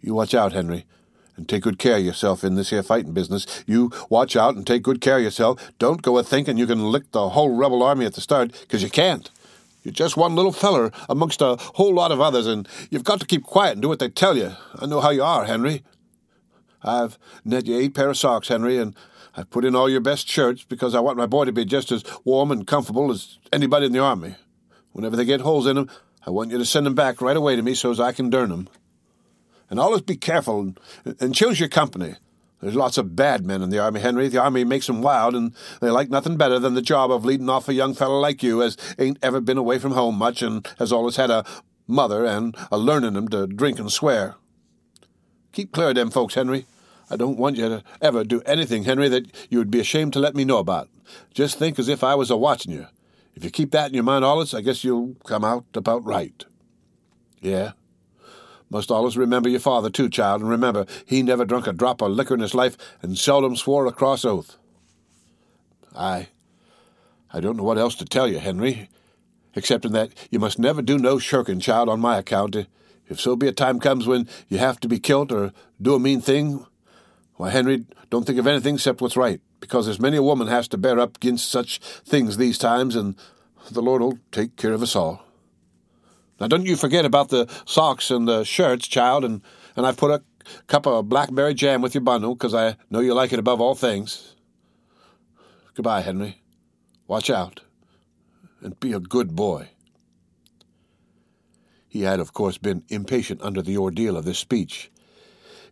You 0.00 0.14
watch 0.14 0.34
out, 0.34 0.52
Henry 0.52 0.84
and 1.36 1.48
take 1.48 1.62
good 1.62 1.78
care 1.78 1.96
of 1.96 2.04
yourself 2.04 2.44
in 2.44 2.54
this 2.54 2.70
here 2.70 2.82
fighting 2.82 3.12
business. 3.12 3.64
You 3.66 3.90
watch 4.08 4.36
out 4.36 4.54
and 4.54 4.66
take 4.66 4.82
good 4.82 5.00
care 5.00 5.16
of 5.16 5.22
yourself. 5.22 5.72
Don't 5.78 6.02
go 6.02 6.18
a 6.18 6.22
thinking 6.22 6.58
you 6.58 6.66
can 6.66 6.92
lick 6.92 7.10
the 7.12 7.30
whole 7.30 7.54
rebel 7.54 7.82
army 7.82 8.04
at 8.04 8.14
the 8.14 8.20
start, 8.20 8.52
'cause 8.68 8.82
you 8.82 8.90
can't. 8.90 9.30
You're 9.82 9.92
just 9.92 10.16
one 10.16 10.34
little 10.36 10.52
feller 10.52 10.92
amongst 11.08 11.40
a 11.40 11.56
whole 11.74 11.94
lot 11.94 12.12
of 12.12 12.20
others, 12.20 12.46
and 12.46 12.68
you've 12.90 13.04
got 13.04 13.20
to 13.20 13.26
keep 13.26 13.42
quiet 13.42 13.72
and 13.72 13.82
do 13.82 13.88
what 13.88 13.98
they 13.98 14.08
tell 14.08 14.36
you. 14.36 14.52
I 14.76 14.86
know 14.86 15.00
how 15.00 15.10
you 15.10 15.24
are, 15.24 15.44
Henry. 15.44 15.82
I've 16.82 17.18
knit 17.44 17.66
you 17.66 17.76
eight 17.76 17.94
pair 17.94 18.10
of 18.10 18.16
socks, 18.16 18.48
Henry, 18.48 18.78
and 18.78 18.94
I've 19.36 19.50
put 19.50 19.64
in 19.64 19.74
all 19.74 19.88
your 19.88 20.00
best 20.00 20.28
shirts 20.28 20.64
because 20.64 20.94
I 20.94 21.00
want 21.00 21.18
my 21.18 21.26
boy 21.26 21.46
to 21.46 21.52
be 21.52 21.64
just 21.64 21.90
as 21.90 22.04
warm 22.24 22.50
and 22.50 22.66
comfortable 22.66 23.10
as 23.10 23.38
anybody 23.52 23.86
in 23.86 23.92
the 23.92 23.98
army. 23.98 24.36
Whenever 24.92 25.16
they 25.16 25.24
get 25.24 25.40
holes 25.40 25.66
in 25.66 25.78
'em, 25.78 25.90
I 26.26 26.30
want 26.30 26.50
you 26.50 26.58
to 26.58 26.64
send 26.64 26.86
'em 26.86 26.94
back 26.94 27.20
right 27.20 27.36
away 27.36 27.56
to 27.56 27.62
me 27.62 27.74
so's 27.74 27.98
I 27.98 28.12
can 28.12 28.30
darn 28.30 28.52
'em. 28.52 28.68
And 29.70 29.80
always 29.80 30.02
be 30.02 30.16
careful 30.16 30.60
and, 30.60 30.80
and 31.18 31.34
choose 31.34 31.58
your 31.58 31.70
company. 31.70 32.16
There's 32.62 32.76
lots 32.76 32.96
of 32.96 33.16
bad 33.16 33.44
men 33.44 33.60
in 33.60 33.70
the 33.70 33.80
Army, 33.80 33.98
Henry. 33.98 34.28
The 34.28 34.40
Army 34.40 34.62
makes 34.62 34.88
'em 34.88 35.02
wild, 35.02 35.34
and 35.34 35.52
they 35.80 35.90
like 35.90 36.10
nothing 36.10 36.36
better 36.36 36.60
than 36.60 36.74
the 36.74 36.80
job 36.80 37.10
of 37.10 37.24
leading 37.24 37.50
off 37.50 37.68
a 37.68 37.74
young 37.74 37.92
fellow 37.92 38.20
like 38.20 38.40
you 38.42 38.62
as 38.62 38.76
ain't 39.00 39.18
ever 39.20 39.40
been 39.40 39.58
away 39.58 39.80
from 39.80 39.92
home 39.92 40.16
much 40.16 40.42
and 40.42 40.66
has 40.78 40.92
always 40.92 41.16
had 41.16 41.28
a 41.28 41.44
mother 41.88 42.24
and 42.24 42.56
a 42.70 42.78
learning 42.78 43.16
'em 43.16 43.26
to 43.28 43.48
drink 43.48 43.80
and 43.80 43.90
swear. 43.90 44.36
Keep 45.52 45.72
clear 45.72 45.88
of 45.88 45.96
them 45.96 46.10
folks, 46.10 46.34
Henry. 46.34 46.66
I 47.10 47.16
don't 47.16 47.36
want 47.36 47.56
you 47.56 47.68
to 47.68 47.82
ever 48.00 48.22
do 48.22 48.40
anything, 48.46 48.84
Henry, 48.84 49.08
that 49.08 49.26
you 49.50 49.58
would 49.58 49.70
be 49.70 49.80
ashamed 49.80 50.12
to 50.12 50.20
let 50.20 50.36
me 50.36 50.44
know 50.44 50.58
about. 50.58 50.88
Just 51.34 51.58
think 51.58 51.80
as 51.80 51.88
if 51.88 52.04
I 52.04 52.14
was 52.14 52.30
a 52.30 52.36
watching 52.36 52.72
you. 52.72 52.86
If 53.34 53.42
you 53.42 53.50
keep 53.50 53.72
that 53.72 53.88
in 53.88 53.94
your 53.94 54.04
mind 54.04 54.24
allus, 54.24 54.54
I 54.54 54.60
guess 54.60 54.84
you'll 54.84 55.16
come 55.24 55.44
out 55.44 55.64
about 55.74 56.04
right. 56.04 56.44
Yeah, 57.40 57.72
must 58.72 58.90
always 58.90 59.18
remember 59.18 59.50
your 59.50 59.60
father, 59.60 59.90
too, 59.90 60.08
child, 60.08 60.40
and 60.40 60.50
remember 60.50 60.86
he 61.04 61.22
never 61.22 61.44
drunk 61.44 61.66
a 61.66 61.74
drop 61.74 62.00
of 62.00 62.10
liquor 62.10 62.32
in 62.32 62.40
his 62.40 62.54
life 62.54 62.78
and 63.02 63.18
seldom 63.18 63.54
swore 63.54 63.86
a 63.86 63.92
cross 63.92 64.24
oath. 64.24 64.56
I. 65.94 66.28
I 67.34 67.40
don't 67.40 67.58
know 67.58 67.64
what 67.64 67.76
else 67.76 67.94
to 67.96 68.06
tell 68.06 68.26
you, 68.26 68.38
Henry, 68.38 68.88
excepting 69.54 69.92
that 69.92 70.10
you 70.30 70.38
must 70.38 70.58
never 70.58 70.80
do 70.80 70.98
no 70.98 71.18
shirking, 71.18 71.60
child, 71.60 71.90
on 71.90 72.00
my 72.00 72.16
account. 72.16 72.56
If 73.08 73.20
so 73.20 73.36
be 73.36 73.46
a 73.46 73.52
time 73.52 73.78
comes 73.78 74.06
when 74.06 74.26
you 74.48 74.56
have 74.56 74.80
to 74.80 74.88
be 74.88 74.98
killed 74.98 75.32
or 75.32 75.52
do 75.80 75.94
a 75.94 75.98
mean 75.98 76.22
thing, 76.22 76.64
why, 77.36 77.50
Henry, 77.50 77.84
don't 78.08 78.26
think 78.26 78.38
of 78.38 78.46
anything 78.46 78.76
except 78.76 79.02
what's 79.02 79.16
right, 79.18 79.42
because 79.60 79.84
there's 79.84 80.00
many 80.00 80.16
a 80.16 80.22
woman 80.22 80.48
has 80.48 80.66
to 80.68 80.78
bear 80.78 80.98
up 80.98 81.16
against 81.16 81.50
such 81.50 81.78
things 81.78 82.38
these 82.38 82.56
times, 82.56 82.96
and 82.96 83.16
the 83.70 83.82
Lord'll 83.82 84.18
take 84.30 84.56
care 84.56 84.72
of 84.72 84.82
us 84.82 84.96
all. 84.96 85.22
Now, 86.42 86.48
don't 86.48 86.66
you 86.66 86.74
forget 86.74 87.04
about 87.04 87.28
the 87.28 87.48
socks 87.66 88.10
and 88.10 88.26
the 88.26 88.42
shirts, 88.42 88.88
child, 88.88 89.24
and, 89.24 89.42
and 89.76 89.86
I've 89.86 89.96
put 89.96 90.10
a 90.10 90.24
cup 90.66 90.88
of 90.88 91.08
blackberry 91.08 91.54
jam 91.54 91.82
with 91.82 91.94
your 91.94 92.02
bundle, 92.02 92.34
'cause 92.34 92.52
I 92.52 92.76
know 92.90 92.98
you 92.98 93.14
like 93.14 93.32
it 93.32 93.38
above 93.38 93.60
all 93.60 93.76
things. 93.76 94.34
Goodbye, 95.74 96.00
Henry. 96.00 96.42
Watch 97.06 97.30
out, 97.30 97.60
and 98.60 98.80
be 98.80 98.92
a 98.92 98.98
good 98.98 99.36
boy. 99.36 99.68
He 101.88 102.00
had, 102.00 102.18
of 102.18 102.32
course, 102.32 102.58
been 102.58 102.82
impatient 102.88 103.40
under 103.40 103.62
the 103.62 103.78
ordeal 103.78 104.16
of 104.16 104.24
this 104.24 104.40
speech. 104.40 104.90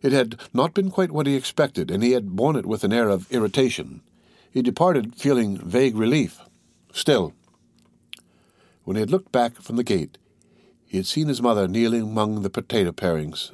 It 0.01 0.13
had 0.13 0.39
not 0.53 0.73
been 0.73 0.89
quite 0.89 1.11
what 1.11 1.27
he 1.27 1.35
expected, 1.35 1.91
and 1.91 2.01
he 2.01 2.11
had 2.11 2.37
borne 2.37 2.55
it 2.55 2.65
with 2.65 2.85
an 2.85 2.93
air 2.93 3.09
of 3.09 3.29
irritation. 3.29 4.03
He 4.49 4.61
departed 4.61 5.15
feeling 5.17 5.57
vague 5.57 5.97
relief. 5.97 6.39
Still, 6.93 7.33
when 8.85 8.95
he 8.95 9.01
had 9.01 9.11
looked 9.11 9.33
back 9.33 9.55
from 9.55 9.75
the 9.75 9.83
gate, 9.83 10.17
he 10.91 10.97
had 10.97 11.07
seen 11.07 11.29
his 11.29 11.41
mother 11.41 11.69
kneeling 11.69 12.01
among 12.01 12.41
the 12.41 12.49
potato 12.49 12.91
parings. 12.91 13.53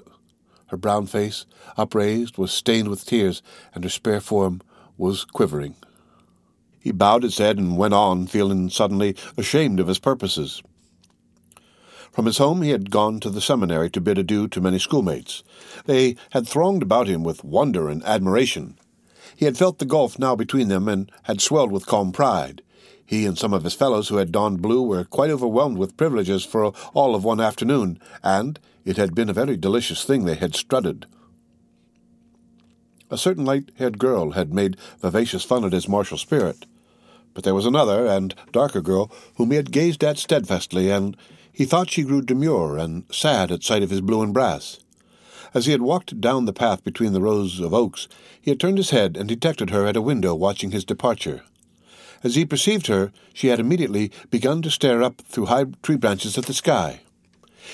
Her 0.70 0.75
brown 0.75 1.06
face, 1.06 1.46
upraised, 1.77 2.39
was 2.39 2.51
stained 2.51 2.88
with 2.88 3.06
tears, 3.06 3.44
and 3.75 3.84
her 3.84 3.91
spare 3.91 4.22
form 4.22 4.60
was 4.98 5.24
quivering. 5.24 5.75
He 6.79 6.91
bowed 6.91 7.22
his 7.22 7.38
head 7.38 7.60
and 7.60 7.77
went 7.77 7.94
on, 7.94 8.25
feeling 8.25 8.72
suddenly 8.72 9.15
ashamed 9.38 9.79
of 9.79 9.88
his 9.88 10.00
purposes. 10.00 10.63
From 12.12 12.25
his 12.25 12.39
home 12.39 12.63
he 12.63 12.72
had 12.72 12.89
gone 12.89 13.20
to 13.20 13.29
the 13.29 13.39
seminary 13.39 13.91
to 13.91 14.01
bid 14.01 14.17
adieu 14.17 14.48
to 14.48 14.60
many 14.60 14.79
schoolmates. 14.79 15.44
They 15.86 16.15
had 16.32 16.48
thronged 16.48 16.82
about 16.82 17.06
him 17.06 17.24
with 17.24 17.44
wonder 17.44 17.88
and 17.88 18.03
admiration. 18.03 18.79
He 19.36 19.46
had 19.46 19.60
felt 19.60 19.77
the 19.77 19.86
gulf 19.86 20.17
now 20.17 20.36
between 20.36 20.70
them 20.70 20.88
and 20.88 21.12
had 21.25 21.39
swelled 21.39 21.72
with 21.72 21.86
calm 21.86 22.12
pride. 22.12 22.63
He 23.07 23.25
and 23.25 23.37
some 23.37 23.53
of 23.53 23.63
his 23.63 23.73
fellows 23.73 24.09
who 24.09 24.17
had 24.17 24.33
donned 24.33 24.61
blue 24.61 24.83
were 24.83 25.05
quite 25.05 25.29
overwhelmed 25.29 25.77
with 25.77 25.95
privileges 25.95 26.43
for 26.43 26.73
all 26.93 27.15
of 27.15 27.23
one 27.23 27.39
afternoon, 27.39 27.99
and 28.21 28.59
it 28.83 28.97
had 28.97 29.15
been 29.15 29.29
a 29.29 29.33
very 29.33 29.55
delicious 29.55 30.03
thing 30.03 30.25
they 30.25 30.35
had 30.35 30.55
strutted. 30.55 31.05
A 33.09 33.17
certain 33.17 33.45
light-haired 33.45 33.97
girl 33.97 34.31
had 34.31 34.53
made 34.53 34.75
vivacious 34.99 35.45
fun 35.45 35.63
at 35.63 35.71
his 35.71 35.87
martial 35.87 36.17
spirit, 36.17 36.65
but 37.33 37.45
there 37.45 37.55
was 37.55 37.65
another 37.65 38.05
and 38.05 38.35
darker 38.51 38.81
girl 38.81 39.09
whom 39.35 39.51
he 39.51 39.55
had 39.55 39.71
gazed 39.71 40.03
at 40.03 40.17
steadfastly, 40.17 40.91
and 40.91 41.15
he 41.49 41.63
thought 41.63 41.89
she 41.89 42.03
grew 42.03 42.21
demure 42.21 42.77
and 42.77 43.05
sad 43.09 43.53
at 43.53 43.63
sight 43.63 43.83
of 43.83 43.89
his 43.89 44.01
blue 44.01 44.21
and 44.21 44.33
brass. 44.33 44.79
As 45.53 45.65
he 45.65 45.71
had 45.71 45.81
walked 45.81 46.19
down 46.19 46.43
the 46.43 46.51
path 46.51 46.83
between 46.83 47.13
the 47.13 47.21
rows 47.21 47.61
of 47.61 47.73
oaks, 47.73 48.09
he 48.41 48.51
had 48.51 48.59
turned 48.59 48.77
his 48.77 48.89
head 48.89 49.15
and 49.15 49.29
detected 49.29 49.69
her 49.69 49.87
at 49.87 49.95
a 49.95 50.01
window 50.01 50.35
watching 50.35 50.71
his 50.71 50.83
departure. 50.83 51.43
As 52.24 52.36
he 52.36 52.45
perceived 52.45 52.88
her, 52.88 53.12
she 53.33 53.47
had 53.47 53.59
immediately 53.59 54.12
begun 54.29 54.62
to 54.63 54.71
stare 54.71 55.03
up 55.03 55.21
through 55.21 55.47
high 55.47 55.65
tree 55.83 55.97
branches 55.97 56.38
at 56.38 56.45
the 56.45 56.53
sky. 56.53 57.01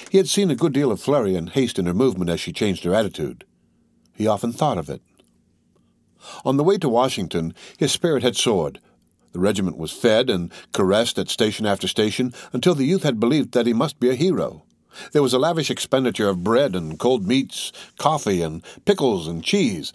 He 0.10 0.18
had 0.18 0.28
seen 0.28 0.52
a 0.52 0.56
good 0.56 0.74
deal 0.74 0.92
of 0.92 1.00
flurry 1.00 1.36
and 1.36 1.50
haste 1.50 1.80
in 1.80 1.86
her 1.86 1.94
movement 1.94 2.30
as 2.30 2.40
she 2.40 2.52
changed 2.52 2.84
her 2.84 2.94
attitude. 2.94 3.46
He 4.14 4.28
often 4.28 4.52
thought 4.52 4.78
of 4.78 4.90
it. 4.90 5.02
On 6.46 6.58
the 6.58 6.64
way 6.64 6.78
to 6.78 6.90
Washington, 6.90 7.54
his 7.78 7.92
spirit 7.92 8.24
had 8.24 8.36
soared. 8.36 8.80
The 9.34 9.40
regiment 9.40 9.78
was 9.78 9.92
fed 9.92 10.30
and 10.30 10.52
caressed 10.72 11.18
at 11.18 11.30
station 11.30 11.66
after 11.66 11.88
station 11.88 12.34
until 12.54 12.76
the 12.76 12.86
youth 12.86 13.04
had 13.04 13.20
believed 13.20 13.54
that 13.54 13.66
he 13.66 13.74
must 13.74 14.00
be 14.00 14.10
a 14.10 14.16
hero. 14.16 14.64
There 15.12 15.24
was 15.24 15.34
a 15.34 15.40
lavish 15.40 15.72
expenditure 15.72 16.30
of 16.30 16.44
bread 16.44 16.76
and 16.76 17.00
cold 17.00 17.28
meats, 17.28 17.72
coffee 17.98 18.42
and 18.42 18.64
pickles 18.86 19.28
and 19.28 19.44
cheese, 19.44 19.92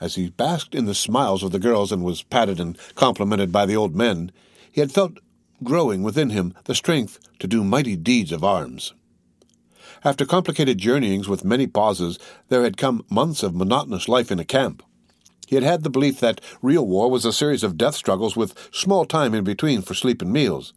as 0.00 0.14
he 0.14 0.30
basked 0.30 0.74
in 0.74 0.86
the 0.86 0.94
smiles 0.94 1.42
of 1.42 1.52
the 1.52 1.58
girls 1.58 1.92
and 1.92 2.02
was 2.02 2.22
patted 2.22 2.58
and 2.58 2.78
complimented 2.94 3.52
by 3.52 3.66
the 3.66 3.76
old 3.76 3.94
men, 3.94 4.32
he 4.72 4.80
had 4.80 4.92
felt 4.92 5.18
growing 5.62 6.02
within 6.02 6.30
him 6.30 6.54
the 6.64 6.74
strength 6.74 7.18
to 7.38 7.46
do 7.46 7.62
mighty 7.62 7.96
deeds 7.96 8.32
of 8.32 8.42
arms. 8.42 8.94
After 10.02 10.24
complicated 10.24 10.78
journeyings 10.78 11.28
with 11.28 11.44
many 11.44 11.66
pauses, 11.66 12.18
there 12.48 12.62
had 12.62 12.78
come 12.78 13.04
months 13.10 13.42
of 13.42 13.54
monotonous 13.54 14.08
life 14.08 14.32
in 14.32 14.38
a 14.38 14.44
camp. 14.44 14.82
He 15.46 15.56
had 15.56 15.64
had 15.64 15.82
the 15.82 15.90
belief 15.90 16.20
that 16.20 16.40
real 16.62 16.86
war 16.86 17.10
was 17.10 17.24
a 17.24 17.32
series 17.32 17.62
of 17.62 17.76
death 17.76 17.96
struggles 17.96 18.36
with 18.36 18.54
small 18.72 19.04
time 19.04 19.34
in 19.34 19.44
between 19.44 19.82
for 19.82 19.94
sleep 19.94 20.22
and 20.22 20.32
meals. 20.32 20.72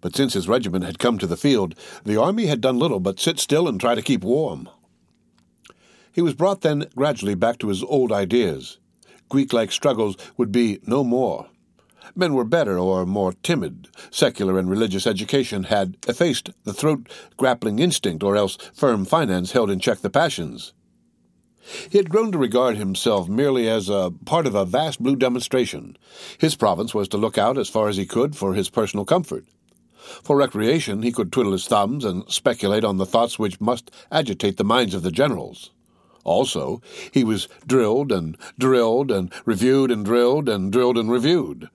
But 0.00 0.14
since 0.14 0.34
his 0.34 0.46
regiment 0.46 0.84
had 0.84 0.98
come 0.98 1.18
to 1.18 1.26
the 1.26 1.36
field, 1.36 1.74
the 2.04 2.20
army 2.20 2.46
had 2.46 2.60
done 2.60 2.78
little 2.78 3.00
but 3.00 3.18
sit 3.18 3.40
still 3.40 3.66
and 3.66 3.80
try 3.80 3.94
to 3.94 4.02
keep 4.02 4.22
warm. 4.22 4.68
He 6.14 6.22
was 6.22 6.34
brought 6.34 6.60
then 6.60 6.86
gradually 6.94 7.34
back 7.34 7.58
to 7.58 7.68
his 7.68 7.82
old 7.82 8.12
ideas. 8.12 8.78
Greek 9.28 9.52
like 9.52 9.72
struggles 9.72 10.16
would 10.36 10.52
be 10.52 10.78
no 10.86 11.02
more. 11.02 11.48
Men 12.14 12.34
were 12.34 12.44
better 12.44 12.78
or 12.78 13.04
more 13.04 13.32
timid. 13.42 13.88
Secular 14.12 14.56
and 14.56 14.70
religious 14.70 15.08
education 15.08 15.64
had 15.64 15.96
effaced 16.06 16.50
the 16.62 16.72
throat 16.72 17.10
grappling 17.36 17.80
instinct, 17.80 18.22
or 18.22 18.36
else 18.36 18.56
firm 18.72 19.04
finance 19.04 19.52
held 19.52 19.70
in 19.70 19.80
check 19.80 19.98
the 19.98 20.10
passions. 20.10 20.72
He 21.90 21.98
had 21.98 22.10
grown 22.10 22.30
to 22.30 22.38
regard 22.38 22.76
himself 22.76 23.28
merely 23.28 23.68
as 23.68 23.88
a 23.88 24.12
part 24.24 24.46
of 24.46 24.54
a 24.54 24.64
vast 24.64 25.02
blue 25.02 25.16
demonstration. 25.16 25.96
His 26.38 26.54
province 26.54 26.94
was 26.94 27.08
to 27.08 27.16
look 27.16 27.38
out 27.38 27.58
as 27.58 27.68
far 27.68 27.88
as 27.88 27.96
he 27.96 28.06
could 28.06 28.36
for 28.36 28.54
his 28.54 28.70
personal 28.70 29.04
comfort. 29.04 29.46
For 30.22 30.36
recreation, 30.36 31.02
he 31.02 31.10
could 31.10 31.32
twiddle 31.32 31.52
his 31.52 31.66
thumbs 31.66 32.04
and 32.04 32.30
speculate 32.30 32.84
on 32.84 32.98
the 32.98 33.06
thoughts 33.06 33.36
which 33.38 33.60
must 33.60 33.90
agitate 34.12 34.58
the 34.58 34.64
minds 34.64 34.94
of 34.94 35.02
the 35.02 35.10
generals. 35.10 35.70
Also, 36.24 36.82
he 37.12 37.22
was 37.22 37.48
drilled 37.66 38.10
and 38.10 38.36
drilled 38.58 39.10
and 39.10 39.32
reviewed 39.44 39.90
and 39.90 40.04
drilled 40.04 40.48
and 40.48 40.72
drilled 40.72 40.98
and 40.98 41.10
reviewed. 41.10 41.68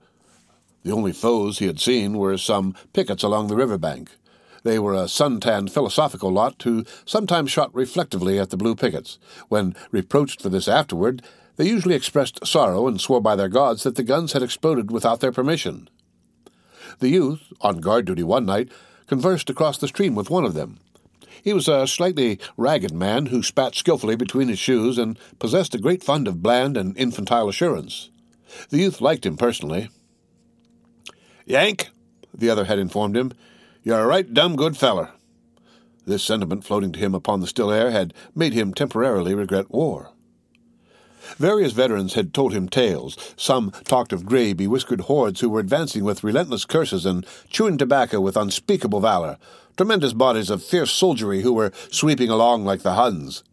The 0.82 0.92
only 0.92 1.12
foes 1.12 1.58
he 1.58 1.66
had 1.66 1.80
seen 1.80 2.18
were 2.18 2.36
some 2.36 2.74
pickets 2.92 3.22
along 3.22 3.48
the 3.48 3.56
river 3.56 3.78
bank. 3.78 4.10
They 4.62 4.78
were 4.78 4.94
a 4.94 5.08
sun-tanned 5.08 5.72
philosophical 5.72 6.30
lot 6.30 6.62
who 6.62 6.84
sometimes 7.04 7.50
shot 7.50 7.74
reflectively 7.74 8.38
at 8.38 8.50
the 8.50 8.56
blue 8.56 8.74
pickets. 8.74 9.18
When 9.48 9.74
reproached 9.90 10.42
for 10.42 10.48
this 10.48 10.68
afterward, 10.68 11.22
they 11.56 11.66
usually 11.66 11.94
expressed 11.94 12.46
sorrow 12.46 12.86
and 12.86 13.00
swore 13.00 13.20
by 13.20 13.36
their 13.36 13.48
gods 13.48 13.82
that 13.82 13.96
the 13.96 14.02
guns 14.02 14.32
had 14.32 14.42
exploded 14.42 14.90
without 14.90 15.20
their 15.20 15.32
permission. 15.32 15.88
The 16.98 17.08
youth, 17.08 17.52
on 17.60 17.80
guard 17.80 18.06
duty 18.06 18.22
one 18.22 18.46
night, 18.46 18.70
conversed 19.06 19.50
across 19.50 19.78
the 19.78 19.88
stream 19.88 20.14
with 20.14 20.30
one 20.30 20.44
of 20.44 20.54
them. 20.54 20.80
He 21.42 21.52
was 21.52 21.68
a 21.68 21.86
slightly 21.86 22.38
ragged 22.56 22.92
man 22.92 23.26
who 23.26 23.42
spat 23.42 23.74
skilfully 23.74 24.16
between 24.16 24.48
his 24.48 24.58
shoes 24.58 24.98
and 24.98 25.18
possessed 25.38 25.74
a 25.74 25.78
great 25.78 26.02
fund 26.02 26.28
of 26.28 26.42
bland 26.42 26.76
and 26.76 26.96
infantile 26.96 27.48
assurance. 27.48 28.10
The 28.68 28.78
youth 28.78 29.00
liked 29.00 29.24
him 29.24 29.36
personally. 29.36 29.90
Yank, 31.46 31.90
the 32.34 32.50
other 32.50 32.64
had 32.64 32.78
informed 32.78 33.16
him, 33.16 33.32
you're 33.82 34.00
a 34.00 34.06
right 34.06 34.32
dumb 34.32 34.56
good 34.56 34.76
feller. 34.76 35.10
This 36.06 36.22
sentiment 36.22 36.64
floating 36.64 36.92
to 36.92 36.98
him 36.98 37.14
upon 37.14 37.40
the 37.40 37.46
still 37.46 37.70
air 37.70 37.90
had 37.90 38.14
made 38.34 38.52
him 38.52 38.74
temporarily 38.74 39.34
regret 39.34 39.70
war. 39.70 40.12
Various 41.36 41.72
veterans 41.72 42.14
had 42.14 42.32
told 42.32 42.52
him 42.52 42.68
tales. 42.68 43.16
Some 43.36 43.70
talked 43.84 44.12
of 44.12 44.26
grey, 44.26 44.54
bewhiskered 44.54 45.02
hordes 45.02 45.40
who 45.40 45.48
were 45.48 45.60
advancing 45.60 46.04
with 46.04 46.24
relentless 46.24 46.64
curses 46.64 47.06
and 47.06 47.26
chewing 47.48 47.78
tobacco 47.78 48.20
with 48.20 48.36
unspeakable 48.36 49.00
valor, 49.00 49.38
tremendous 49.76 50.12
bodies 50.12 50.50
of 50.50 50.62
fierce 50.62 50.92
soldiery 50.92 51.42
who 51.42 51.52
were 51.52 51.72
sweeping 51.90 52.30
along 52.30 52.64
like 52.64 52.82
the 52.82 52.94
Huns. 52.94 53.44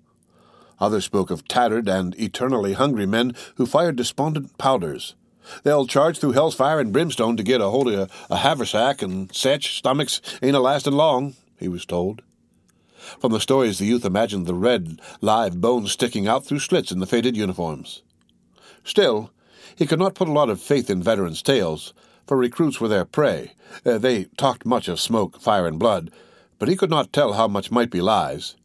Others 0.79 1.05
spoke 1.05 1.31
of 1.31 1.47
tattered 1.47 1.87
and 1.87 2.19
eternally 2.19 2.73
hungry 2.73 3.05
men 3.05 3.33
who 3.55 3.65
fired 3.65 3.95
despondent 3.95 4.57
powders. 4.57 5.15
They'll 5.63 5.87
charge 5.87 6.19
through 6.19 6.33
hell's 6.33 6.55
fire 6.55 6.79
and 6.79 6.91
brimstone 6.91 7.37
to 7.37 7.43
get 7.43 7.61
a 7.61 7.69
hold 7.69 7.87
of 7.87 7.99
a, 8.29 8.33
a 8.33 8.37
haversack, 8.37 9.01
and 9.01 9.33
such 9.33 9.77
stomachs 9.77 10.21
ain't 10.41 10.55
a 10.55 10.59
lasting 10.59 10.93
long, 10.93 11.35
he 11.57 11.67
was 11.67 11.85
told. 11.85 12.21
From 13.19 13.31
the 13.31 13.39
stories, 13.39 13.79
the 13.79 13.85
youth 13.85 14.05
imagined 14.05 14.45
the 14.45 14.53
red, 14.53 15.01
live 15.21 15.61
bones 15.61 15.91
sticking 15.91 16.27
out 16.27 16.45
through 16.45 16.59
slits 16.59 16.91
in 16.91 16.99
the 16.99 17.05
faded 17.05 17.37
uniforms. 17.37 18.01
Still, 18.83 19.31
he 19.75 19.85
could 19.85 19.99
not 19.99 20.15
put 20.15 20.27
a 20.27 20.33
lot 20.33 20.49
of 20.49 20.61
faith 20.61 20.89
in 20.89 21.03
veterans' 21.03 21.41
tales, 21.41 21.93
for 22.25 22.37
recruits 22.37 22.81
were 22.81 22.87
their 22.87 23.05
prey. 23.05 23.53
Uh, 23.85 23.97
they 23.97 24.25
talked 24.37 24.65
much 24.65 24.87
of 24.87 24.99
smoke, 24.99 25.39
fire, 25.39 25.67
and 25.67 25.79
blood, 25.79 26.11
but 26.59 26.67
he 26.67 26.75
could 26.75 26.89
not 26.89 27.13
tell 27.13 27.33
how 27.33 27.47
much 27.47 27.71
might 27.71 27.91
be 27.91 28.01
lies. 28.01 28.55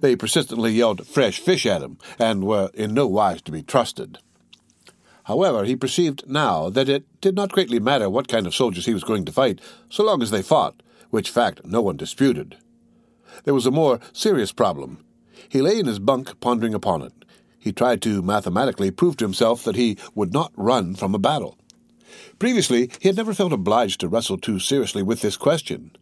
They 0.00 0.16
persistently 0.16 0.72
yelled 0.72 1.06
fresh 1.06 1.38
fish 1.38 1.66
at 1.66 1.82
him, 1.82 1.98
and 2.18 2.44
were 2.44 2.70
in 2.74 2.94
no 2.94 3.06
wise 3.06 3.42
to 3.42 3.52
be 3.52 3.62
trusted. 3.62 4.18
However, 5.24 5.64
he 5.64 5.76
perceived 5.76 6.28
now 6.28 6.68
that 6.70 6.88
it 6.88 7.04
did 7.20 7.36
not 7.36 7.52
greatly 7.52 7.78
matter 7.78 8.10
what 8.10 8.28
kind 8.28 8.46
of 8.46 8.54
soldiers 8.54 8.86
he 8.86 8.94
was 8.94 9.04
going 9.04 9.24
to 9.24 9.32
fight, 9.32 9.60
so 9.88 10.04
long 10.04 10.22
as 10.22 10.30
they 10.30 10.42
fought, 10.42 10.82
which 11.10 11.30
fact 11.30 11.64
no 11.64 11.80
one 11.80 11.96
disputed. 11.96 12.56
There 13.44 13.54
was 13.54 13.66
a 13.66 13.70
more 13.70 14.00
serious 14.12 14.52
problem. 14.52 15.04
He 15.48 15.60
lay 15.60 15.78
in 15.78 15.86
his 15.86 15.98
bunk 15.98 16.40
pondering 16.40 16.74
upon 16.74 17.02
it. 17.02 17.12
He 17.58 17.72
tried 17.72 18.02
to 18.02 18.22
mathematically 18.22 18.90
prove 18.90 19.16
to 19.18 19.24
himself 19.24 19.64
that 19.64 19.76
he 19.76 19.96
would 20.14 20.32
not 20.32 20.52
run 20.56 20.94
from 20.94 21.14
a 21.14 21.18
battle. 21.18 21.58
Previously, 22.38 22.90
he 23.00 23.08
had 23.08 23.16
never 23.16 23.34
felt 23.34 23.52
obliged 23.52 24.00
to 24.00 24.08
wrestle 24.08 24.38
too 24.38 24.58
seriously 24.58 25.02
with 25.02 25.20
this 25.20 25.36
question. 25.36 25.92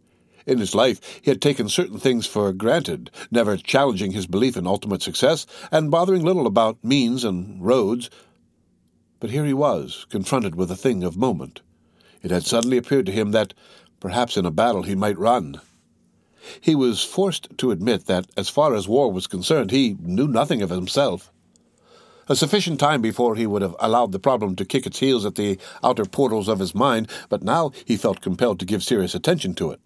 In 0.45 0.57
his 0.57 0.73
life, 0.73 1.19
he 1.21 1.29
had 1.29 1.41
taken 1.41 1.69
certain 1.69 1.99
things 1.99 2.25
for 2.25 2.51
granted, 2.51 3.11
never 3.29 3.57
challenging 3.57 4.11
his 4.11 4.25
belief 4.25 4.57
in 4.57 4.65
ultimate 4.65 5.03
success, 5.03 5.45
and 5.71 5.91
bothering 5.91 6.23
little 6.23 6.47
about 6.47 6.83
means 6.83 7.23
and 7.23 7.63
roads. 7.63 8.09
But 9.19 9.29
here 9.29 9.45
he 9.45 9.53
was, 9.53 10.07
confronted 10.09 10.55
with 10.55 10.71
a 10.71 10.75
thing 10.75 11.03
of 11.03 11.15
moment. 11.15 11.61
It 12.23 12.31
had 12.31 12.43
suddenly 12.43 12.77
appeared 12.77 13.05
to 13.05 13.11
him 13.11 13.31
that, 13.31 13.53
perhaps 13.99 14.35
in 14.35 14.45
a 14.45 14.51
battle, 14.51 14.81
he 14.81 14.95
might 14.95 15.19
run. 15.19 15.61
He 16.59 16.75
was 16.75 17.03
forced 17.03 17.47
to 17.57 17.71
admit 17.71 18.05
that, 18.05 18.27
as 18.35 18.49
far 18.49 18.73
as 18.73 18.87
war 18.87 19.11
was 19.11 19.27
concerned, 19.27 19.71
he 19.71 19.95
knew 19.99 20.27
nothing 20.27 20.61
of 20.61 20.69
himself 20.69 21.31
a 22.31 22.35
sufficient 22.35 22.79
time 22.79 23.01
before 23.01 23.35
he 23.35 23.45
would 23.45 23.61
have 23.61 23.75
allowed 23.79 24.13
the 24.13 24.19
problem 24.19 24.55
to 24.55 24.65
kick 24.65 24.85
its 24.85 24.99
heels 24.99 25.25
at 25.25 25.35
the 25.35 25.59
outer 25.83 26.05
portals 26.05 26.47
of 26.47 26.59
his 26.59 26.73
mind, 26.73 27.09
but 27.27 27.43
now 27.43 27.71
he 27.83 27.97
felt 27.97 28.21
compelled 28.21 28.57
to 28.59 28.65
give 28.65 28.81
serious 28.81 29.13
attention 29.13 29.53
to 29.55 29.71
it. 29.71 29.81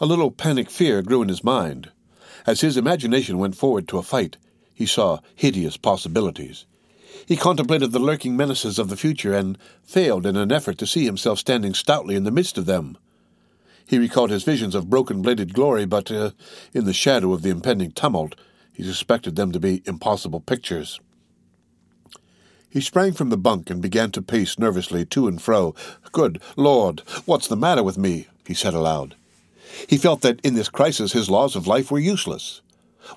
A 0.00 0.06
little 0.06 0.30
panic 0.30 0.70
fear 0.70 1.02
grew 1.02 1.20
in 1.20 1.28
his 1.28 1.44
mind. 1.44 1.90
As 2.46 2.62
his 2.62 2.78
imagination 2.78 3.38
went 3.38 3.54
forward 3.54 3.86
to 3.88 3.98
a 3.98 4.02
fight, 4.02 4.38
He 4.74 4.86
saw 4.86 5.18
hideous 5.36 5.76
possibilities. 5.76 6.64
He 7.26 7.36
contemplated 7.36 7.92
the 7.92 7.98
lurking 7.98 8.36
menaces 8.36 8.78
of 8.78 8.88
the 8.88 8.96
future 8.96 9.34
and 9.34 9.58
failed 9.82 10.24
in 10.24 10.36
an 10.36 10.50
effort 10.50 10.78
to 10.78 10.86
see 10.86 11.04
himself 11.04 11.38
standing 11.38 11.74
stoutly 11.74 12.14
in 12.14 12.24
the 12.24 12.30
midst 12.30 12.56
of 12.56 12.64
them. 12.64 12.96
He 13.86 13.98
recalled 13.98 14.30
his 14.30 14.44
visions 14.44 14.74
of 14.74 14.90
broken 14.90 15.22
bladed 15.22 15.54
glory, 15.54 15.84
but 15.84 16.10
uh, 16.10 16.30
in 16.72 16.84
the 16.84 16.92
shadow 16.92 17.32
of 17.32 17.42
the 17.42 17.50
impending 17.50 17.92
tumult, 17.92 18.34
he 18.72 18.82
suspected 18.82 19.36
them 19.36 19.52
to 19.52 19.60
be 19.60 19.82
impossible 19.86 20.40
pictures. 20.40 21.00
He 22.70 22.80
sprang 22.80 23.12
from 23.12 23.28
the 23.28 23.36
bunk 23.36 23.68
and 23.68 23.82
began 23.82 24.10
to 24.12 24.22
pace 24.22 24.58
nervously 24.58 25.04
to 25.06 25.28
and 25.28 25.40
fro. 25.40 25.74
Good 26.10 26.40
Lord, 26.56 27.00
what's 27.26 27.46
the 27.46 27.56
matter 27.56 27.82
with 27.82 27.98
me? 27.98 28.28
he 28.46 28.54
said 28.54 28.72
aloud. 28.72 29.14
He 29.88 29.98
felt 29.98 30.22
that 30.22 30.40
in 30.42 30.54
this 30.54 30.70
crisis 30.70 31.12
his 31.12 31.28
laws 31.28 31.54
of 31.54 31.66
life 31.66 31.90
were 31.90 31.98
useless. 31.98 32.62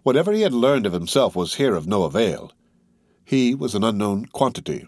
Whatever 0.03 0.33
he 0.33 0.41
had 0.41 0.53
learned 0.53 0.85
of 0.85 0.93
himself 0.93 1.35
was 1.35 1.55
here 1.55 1.75
of 1.75 1.87
no 1.87 2.03
avail. 2.03 2.51
He 3.23 3.55
was 3.55 3.75
an 3.75 3.83
unknown 3.83 4.25
quantity. 4.25 4.87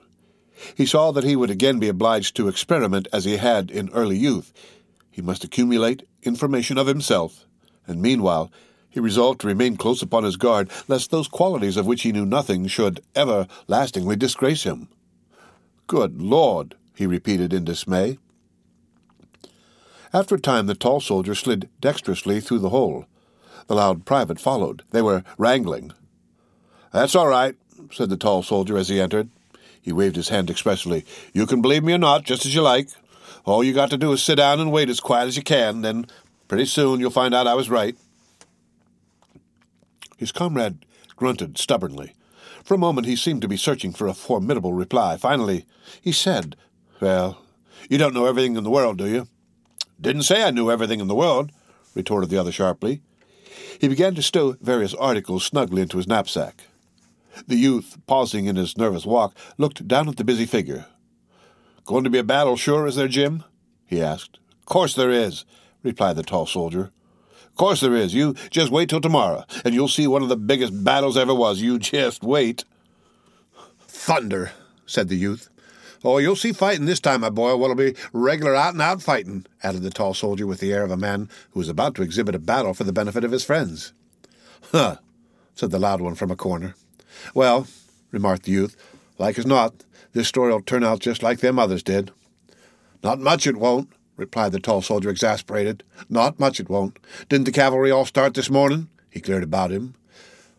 He 0.75 0.85
saw 0.85 1.11
that 1.11 1.23
he 1.23 1.35
would 1.35 1.49
again 1.49 1.79
be 1.79 1.87
obliged 1.87 2.35
to 2.35 2.47
experiment 2.47 3.07
as 3.13 3.25
he 3.25 3.37
had 3.37 3.71
in 3.71 3.89
early 3.89 4.17
youth. 4.17 4.51
He 5.17 5.23
must 5.23 5.43
accumulate 5.43 6.07
information 6.21 6.77
of 6.77 6.85
himself, 6.85 7.47
and 7.87 7.99
meanwhile 7.99 8.51
he 8.87 8.99
resolved 8.99 9.41
to 9.41 9.47
remain 9.47 9.75
close 9.75 10.03
upon 10.03 10.23
his 10.23 10.37
guard, 10.37 10.69
lest 10.87 11.09
those 11.09 11.27
qualities 11.27 11.75
of 11.75 11.87
which 11.87 12.03
he 12.03 12.11
knew 12.11 12.23
nothing 12.23 12.67
should 12.67 13.01
everlastingly 13.15 14.15
disgrace 14.15 14.61
him. 14.61 14.89
Good 15.87 16.21
Lord! 16.21 16.75
he 16.93 17.07
repeated 17.07 17.51
in 17.51 17.65
dismay. 17.65 18.19
After 20.13 20.35
a 20.35 20.39
time, 20.39 20.67
the 20.67 20.75
tall 20.75 21.01
soldier 21.01 21.33
slid 21.33 21.67
dexterously 21.81 22.39
through 22.39 22.59
the 22.59 22.69
hole. 22.69 23.07
The 23.65 23.73
loud 23.73 24.05
private 24.05 24.39
followed. 24.39 24.83
They 24.91 25.01
were 25.01 25.23
wrangling. 25.39 25.93
That's 26.93 27.15
all 27.15 27.27
right, 27.27 27.55
said 27.91 28.11
the 28.11 28.17
tall 28.17 28.43
soldier 28.43 28.77
as 28.77 28.89
he 28.89 29.01
entered. 29.01 29.29
He 29.81 29.91
waved 29.91 30.15
his 30.15 30.29
hand 30.29 30.51
expressively. 30.51 31.05
You 31.33 31.47
can 31.47 31.63
believe 31.63 31.83
me 31.83 31.93
or 31.93 31.97
not, 31.97 32.23
just 32.23 32.45
as 32.45 32.53
you 32.53 32.61
like. 32.61 32.89
All 33.47 33.63
you 33.63 33.71
got 33.71 33.89
to 33.91 33.97
do 33.97 34.11
is 34.11 34.21
sit 34.21 34.35
down 34.35 34.59
and 34.59 34.73
wait 34.73 34.89
as 34.89 34.99
quiet 34.99 35.27
as 35.27 35.37
you 35.37 35.41
can, 35.41 35.81
then 35.81 36.05
pretty 36.49 36.65
soon 36.65 36.99
you'll 36.99 37.11
find 37.11 37.33
out 37.33 37.47
I 37.47 37.53
was 37.53 37.69
right. 37.69 37.95
His 40.17 40.33
comrade 40.33 40.85
grunted 41.15 41.57
stubbornly. 41.57 42.13
For 42.65 42.73
a 42.73 42.77
moment 42.77 43.07
he 43.07 43.15
seemed 43.15 43.41
to 43.43 43.47
be 43.47 43.55
searching 43.55 43.93
for 43.93 44.05
a 44.05 44.13
formidable 44.13 44.73
reply. 44.73 45.15
Finally, 45.15 45.65
he 46.01 46.11
said, 46.11 46.57
Well, 46.99 47.41
you 47.89 47.97
don't 47.97 48.13
know 48.13 48.25
everything 48.25 48.57
in 48.57 48.65
the 48.65 48.69
world, 48.69 48.97
do 48.97 49.07
you? 49.07 49.29
Didn't 50.01 50.23
say 50.23 50.43
I 50.43 50.51
knew 50.51 50.69
everything 50.69 50.99
in 50.99 51.07
the 51.07 51.15
world, 51.15 51.53
retorted 51.95 52.29
the 52.29 52.37
other 52.37 52.51
sharply. 52.51 53.01
He 53.79 53.87
began 53.87 54.13
to 54.15 54.21
stow 54.21 54.57
various 54.59 54.93
articles 54.93 55.45
snugly 55.45 55.83
into 55.83 55.95
his 55.95 56.07
knapsack. 56.07 56.63
The 57.47 57.55
youth, 57.55 57.97
pausing 58.07 58.45
in 58.47 58.57
his 58.57 58.77
nervous 58.77 59.05
walk, 59.05 59.37
looked 59.57 59.87
down 59.87 60.09
at 60.09 60.17
the 60.17 60.25
busy 60.25 60.45
figure. 60.45 60.87
Going 61.87 62.03
to 62.03 62.09
be 62.09 62.19
a 62.19 62.23
battle, 62.23 62.57
sure, 62.57 62.85
is 62.85 62.97
there, 62.97 63.07
Jim? 63.07 63.45
he 63.85 64.01
asked. 64.01 64.39
Course 64.65 64.93
there 64.93 65.09
is, 65.09 65.45
replied 65.83 66.17
the 66.17 66.21
tall 66.21 66.45
soldier. 66.45 66.91
Course 67.55 67.79
there 67.79 67.95
is. 67.95 68.13
You 68.13 68.35
just 68.49 68.73
wait 68.73 68.89
till 68.89 68.99
tomorrow, 68.99 69.45
and 69.63 69.73
you'll 69.73 69.87
see 69.87 70.05
one 70.05 70.21
of 70.21 70.27
the 70.27 70.35
biggest 70.35 70.83
battles 70.83 71.15
ever 71.15 71.33
was. 71.33 71.61
You 71.61 71.79
just 71.79 72.23
wait. 72.23 72.65
Thunder, 73.87 74.51
said 74.85 75.07
the 75.07 75.15
youth. 75.15 75.49
Oh, 76.03 76.17
you'll 76.17 76.35
see 76.35 76.51
fighting 76.51 76.87
this 76.87 76.99
time, 76.99 77.21
my 77.21 77.29
boy. 77.29 77.55
What'll 77.55 77.77
be 77.77 77.95
regular 78.11 78.53
out 78.53 78.73
and 78.73 78.81
out 78.81 79.01
fighting, 79.01 79.45
added 79.63 79.81
the 79.81 79.89
tall 79.89 80.13
soldier 80.13 80.45
with 80.45 80.59
the 80.59 80.73
air 80.73 80.83
of 80.83 80.91
a 80.91 80.97
man 80.97 81.29
who 81.51 81.59
was 81.61 81.69
about 81.69 81.95
to 81.95 82.01
exhibit 82.01 82.35
a 82.35 82.39
battle 82.39 82.73
for 82.73 82.83
the 82.83 82.91
benefit 82.91 83.23
of 83.23 83.31
his 83.31 83.45
friends. 83.45 83.93
Huh, 84.73 84.97
said 85.55 85.71
the 85.71 85.79
loud 85.79 86.01
one 86.01 86.15
from 86.15 86.31
a 86.31 86.35
corner. 86.35 86.75
Well, 87.33 87.65
remarked 88.11 88.43
the 88.43 88.51
youth, 88.51 88.75
like 89.17 89.39
as 89.39 89.45
not, 89.45 89.85
this 90.13 90.27
story'll 90.27 90.61
turn 90.61 90.83
out 90.83 90.99
just 90.99 91.23
like 91.23 91.39
them 91.39 91.59
others 91.59 91.83
did. 91.83 92.11
Not 93.03 93.19
much 93.19 93.47
it 93.47 93.57
won't, 93.57 93.89
replied 94.15 94.51
the 94.51 94.59
tall 94.59 94.81
soldier, 94.81 95.09
exasperated. 95.09 95.83
Not 96.09 96.39
much 96.39 96.59
it 96.59 96.69
won't. 96.69 96.97
Didn't 97.29 97.45
the 97.45 97.51
cavalry 97.51 97.91
all 97.91 98.05
start 98.05 98.33
this 98.33 98.49
morning? 98.49 98.89
He 99.09 99.19
glared 99.19 99.43
about 99.43 99.71
him. 99.71 99.95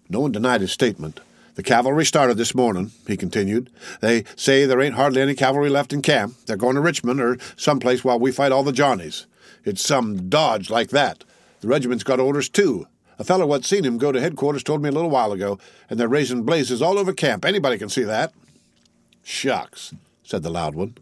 No 0.09 0.21
one 0.21 0.33
denied 0.33 0.61
his 0.61 0.73
statement. 0.73 1.21
The 1.57 1.63
cavalry 1.65 2.05
started 2.05 2.37
this 2.37 2.55
morning, 2.55 2.93
he 3.09 3.17
continued. 3.17 3.69
They 4.01 4.23
say 4.37 4.65
there 4.65 4.81
ain't 4.81 4.95
hardly 4.95 5.21
any 5.21 5.35
cavalry 5.35 5.69
left 5.69 5.93
in 5.93 6.03
camp. 6.03 6.37
They're 6.47 6.57
going 6.57 6.77
to 6.77 6.81
Richmond 6.81 7.21
or 7.21 7.37
some 7.57 7.81
place 7.81 8.05
while 8.05 8.19
we 8.19 8.31
fight 8.31 8.53
all 8.53 8.63
the 8.63 8.71
Johnnies. 8.71 9.27
It's 9.65 9.85
some 9.85 10.29
dodge 10.29 10.71
like 10.71 10.91
that. 10.91 11.25
The 11.61 11.67
regiment's 11.67 12.05
got 12.05 12.21
orders, 12.21 12.49
too. 12.49 12.87
A 13.19 13.25
fellow 13.25 13.45
what 13.45 13.65
seen 13.65 13.85
him 13.85 13.99
go 13.99 14.13
to 14.13 14.21
headquarters 14.21 14.63
told 14.63 14.81
me 14.81 14.89
a 14.89 14.93
little 14.93 15.11
while 15.11 15.33
ago, 15.33 15.59
and 15.91 15.99
they're 15.99 16.07
raising 16.07 16.45
blazes 16.45 16.81
all 16.81 16.97
over 16.97 17.13
camp. 17.13 17.45
Anybody 17.45 17.77
can 17.77 17.89
see 17.89 18.05
that. 18.05 18.33
Shucks, 19.29 19.93
said 20.23 20.43
the 20.43 20.49
loud 20.49 20.75
one. 20.75 20.97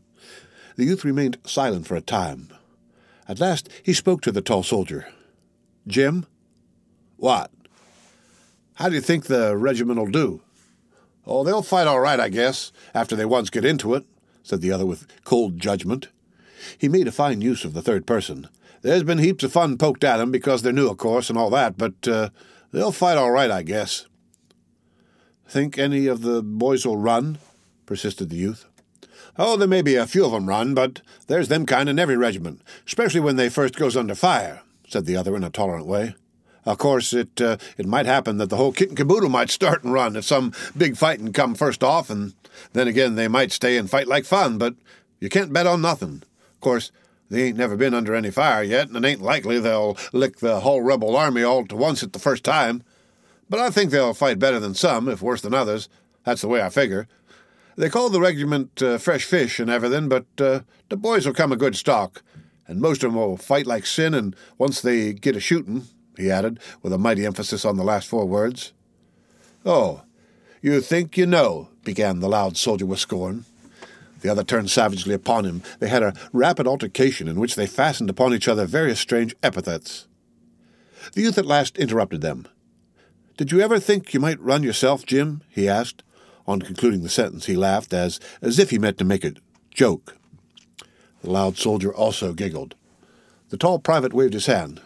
The 0.75 0.85
youth 0.85 1.05
remained 1.05 1.39
silent 1.47 1.87
for 1.87 1.95
a 1.95 2.01
time. 2.01 2.49
At 3.29 3.39
last 3.39 3.69
he 3.85 3.93
spoke 3.93 4.21
to 4.23 4.33
the 4.33 4.43
tall 4.43 4.65
soldier. 4.65 5.07
Jim? 5.87 6.27
What? 7.19 7.53
How 8.75 8.89
do 8.89 8.97
you 8.97 9.01
think 9.01 9.27
the 9.27 9.57
regiment'll 9.57 10.11
do? 10.11 10.43
Oh, 11.25 11.45
they'll 11.45 11.63
fight 11.63 11.87
all 11.87 12.01
right, 12.01 12.19
I 12.19 12.29
guess, 12.29 12.73
after 12.93 13.15
they 13.15 13.25
once 13.25 13.49
get 13.49 13.65
into 13.65 13.95
it, 13.95 14.05
said 14.43 14.61
the 14.61 14.73
other 14.73 14.85
with 14.85 15.07
cold 15.25 15.61
judgment. 15.61 16.09
He 16.77 16.89
made 16.89 17.07
a 17.07 17.13
fine 17.13 17.41
use 17.41 17.65
of 17.65 17.75
the 17.75 17.83
third 17.83 18.07
person. 18.07 18.49
There's 18.83 19.05
been 19.05 19.19
heaps 19.19 19.45
of 19.45 19.53
fun 19.53 19.79
poked 19.79 20.03
at 20.03 20.19
'em 20.19 20.33
because 20.33 20.63
they're 20.63 20.73
new, 20.73 20.89
of 20.89 20.99
course, 20.99 21.31
and 21.31 21.39
all 21.39 21.51
that, 21.51 21.79
but 21.79 22.09
uh, 22.09 22.31
they'll 22.73 22.91
fight 22.93 23.19
all 23.19 23.31
right, 23.31 23.53
I 23.53 23.63
guess. 23.63 24.07
Think 25.49 25.79
any 25.79 26.09
of 26.09 26.23
the 26.23 26.43
boys 26.43 26.85
will 26.85 26.97
run? 26.97 27.39
Persisted 27.87 28.29
the 28.29 28.37
youth. 28.37 28.67
Oh, 29.39 29.57
there 29.57 29.69
may 29.69 29.83
be 29.83 29.97
a 29.97 30.07
few 30.07 30.25
of 30.25 30.35
'em 30.35 30.49
run, 30.49 30.75
but 30.75 31.01
there's 31.27 31.49
them 31.49 31.67
kind 31.67 31.89
in 31.89 31.99
every 31.99 32.17
regiment, 32.17 32.63
especially 32.87 33.21
when 33.21 33.37
they 33.37 33.49
first 33.49 33.77
goes 33.77 33.97
under 33.97 34.15
fire, 34.15 34.63
said 34.89 35.07
the 35.07 35.17
other 35.17 35.37
in 35.37 35.45
a 35.45 35.51
tolerant 35.51 35.87
way. 35.87 36.15
Of 36.65 36.79
course, 36.79 37.13
it 37.13 37.41
uh, 37.41 37.59
it 37.79 37.87
might 37.87 38.07
happen 38.07 38.39
that 38.39 38.51
the 38.51 38.57
whole 38.57 38.73
kit 38.73 38.89
and 38.89 38.97
caboodle 38.97 39.29
might 39.29 39.51
start 39.51 39.85
and 39.85 39.93
run 39.93 40.17
if 40.17 40.25
some 40.25 40.53
big 40.77 40.97
fighting 40.97 41.33
come 41.33 41.55
first 41.55 41.85
off, 41.85 42.11
and 42.11 42.35
then 42.73 42.89
again 42.89 43.15
they 43.15 43.29
might 43.29 43.53
stay 43.53 43.77
and 43.77 43.89
fight 43.89 44.09
like 44.09 44.25
fun, 44.25 44.59
but 44.59 44.75
you 45.21 45.29
can't 45.29 45.53
bet 45.53 45.67
on 45.67 45.81
nothing. 45.81 46.23
Of 46.55 46.61
course, 46.61 46.91
they 47.31 47.45
ain't 47.45 47.59
never 47.59 47.77
been 47.77 47.95
under 47.95 48.15
any 48.15 48.31
fire 48.31 48.63
yet, 48.63 48.89
and 48.89 48.97
it 48.97 49.09
ain't 49.09 49.23
likely 49.23 49.61
they'll 49.61 49.97
lick 50.13 50.39
the 50.39 50.61
whole 50.61 50.83
rebel 50.83 51.17
army 51.17 51.43
all 51.43 51.65
to 51.67 51.77
once 51.77 52.03
at 52.03 52.13
the 52.13 52.19
first 52.19 52.43
time. 52.43 52.83
But 53.49 53.61
I 53.61 53.71
think 53.71 53.91
they'll 53.91 54.15
fight 54.15 54.41
better 54.41 54.59
than 54.59 54.75
some, 54.75 55.09
if 55.09 55.23
worse 55.23 55.41
than 55.41 55.55
others. 55.55 55.89
That's 56.25 56.41
the 56.41 56.49
way 56.49 56.61
I 56.61 56.69
figure. 56.69 57.07
They 57.77 57.91
call 57.91 58.09
the 58.09 58.21
regiment 58.21 58.83
uh, 58.83 58.97
fresh 58.97 59.25
fish 59.25 59.61
and 59.61 59.71
everything, 59.71 60.09
but 60.09 60.27
uh, 60.39 60.61
the 60.89 60.97
boys 60.97 61.27
will 61.27 61.35
come 61.35 61.53
a 61.53 61.57
good 61.57 61.77
stock, 61.77 62.23
and 62.67 62.81
most 62.81 63.05
of 63.05 63.11
'em 63.11 63.17
will 63.17 63.37
fight 63.37 63.67
like 63.67 63.85
sin, 63.85 64.15
and 64.15 64.35
once 64.57 64.81
they 64.81 65.13
get 65.13 65.37
a 65.37 65.41
shootin', 65.41 65.85
he 66.17 66.31
added, 66.31 66.59
with 66.83 66.95
a 66.95 66.99
mighty 66.99 67.27
emphasis 67.27 67.67
on 67.67 67.77
the 67.77 67.85
last 67.85 68.09
four 68.09 68.25
words. 68.25 68.73
Oh, 69.67 70.03
you 70.63 70.81
think 70.81 71.19
you 71.19 71.27
know, 71.27 71.69
began 71.85 72.21
the 72.21 72.29
loud 72.29 72.57
soldier 72.57 72.87
with 72.87 72.99
scorn. 72.99 73.45
The 74.23 74.31
other 74.31 74.43
turned 74.43 74.71
savagely 74.71 75.13
upon 75.15 75.45
him. 75.45 75.63
They 75.79 75.89
had 75.89 76.03
a 76.03 76.15
rapid 76.33 76.67
altercation 76.67 77.29
in 77.29 77.39
which 77.39 77.57
they 77.57 77.67
fastened 77.67 78.09
upon 78.09 78.33
each 78.33 78.49
other 78.49 78.65
various 78.65 78.99
strange 78.99 79.37
epithets. 79.43 80.09
The 81.13 81.21
youth 81.21 81.37
at 81.37 81.45
last 81.45 81.77
interrupted 81.77 82.23
them. 82.23 82.49
Did 83.37 83.53
you 83.53 83.61
ever 83.61 83.79
think 83.79 84.15
you 84.15 84.21
might 84.21 84.41
run 84.41 84.63
yourself, 84.63 85.05
Jim? 85.05 85.43
he 85.51 85.69
asked. 85.69 86.03
On 86.47 86.61
concluding 86.61 87.03
the 87.03 87.09
sentence, 87.09 87.47
he 87.47 87.57
laughed, 87.57 87.93
as, 87.93 88.21
as 88.41 88.59
if 88.59 88.71
he 88.71 88.79
meant 88.79 88.99
to 88.99 89.05
make 89.05 89.25
a 89.25 89.35
joke. 89.71 90.17
The 91.23 91.31
loud 91.31 91.57
soldier 91.57 91.93
also 91.93 92.33
giggled. 92.33 92.75
The 93.49 93.57
tall 93.57 93.79
private 93.79 94.13
waved 94.13 94.35
his 94.35 94.47
hand. 94.47 94.81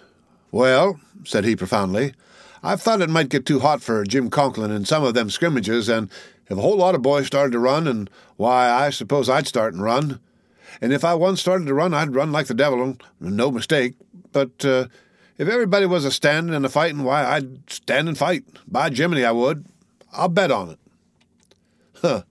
Well, 0.51 1.01
said 1.25 1.45
he 1.45 1.55
profoundly, 1.55 2.15
I've 2.63 2.83
thought 2.83 3.01
it 3.01 3.11
might 3.11 3.29
get 3.29 3.47
too 3.47 3.61
hot 3.61 3.83
for 3.83 4.05
Jim 4.05 4.31
Conklin 4.31 4.71
in 4.71 4.85
some 4.85 5.05
of 5.05 5.15
them 5.15 5.31
scrimmages, 5.31 5.89
and 5.89 6.11
if 6.49 6.59
a 6.59 6.61
whole 6.61 6.77
lot 6.77 6.95
of 6.95 7.03
boys 7.03 7.27
started 7.27 7.53
to 7.53 7.59
run, 7.59 7.87
and 7.87 8.11
why, 8.37 8.69
I 8.69 8.91
suppose 8.91 9.29
I'd 9.29 9.47
start 9.47 9.73
and 9.73 9.83
run. 9.83 10.19
And 10.81 10.93
if 10.93 11.05
I 11.05 11.15
once 11.15 11.41
started 11.41 11.67
to 11.67 11.75
run, 11.75 11.95
I'd 11.95 12.15
run 12.15 12.33
like 12.33 12.47
the 12.47 12.55
devil, 12.55 12.97
no 13.21 13.51
mistake. 13.51 13.95
But 14.33 14.65
uh, 14.65 14.87
if 15.39 15.49
everybody 15.49 15.87
was 15.87 16.05
a 16.05 16.11
standing 16.11 16.55
and 16.55 16.67
a 16.67 16.69
fighting, 16.69 17.05
why, 17.05 17.25
I'd 17.25 17.71
stand 17.71 18.09
and 18.09 18.19
fight. 18.19 18.45
By 18.67 18.91
Jiminy, 18.91 19.25
I 19.25 19.31
would. 19.31 19.65
I'll 20.13 20.29
bet 20.29 20.51
on 20.51 20.71
it. 20.71 20.80
Huh, 22.01 22.23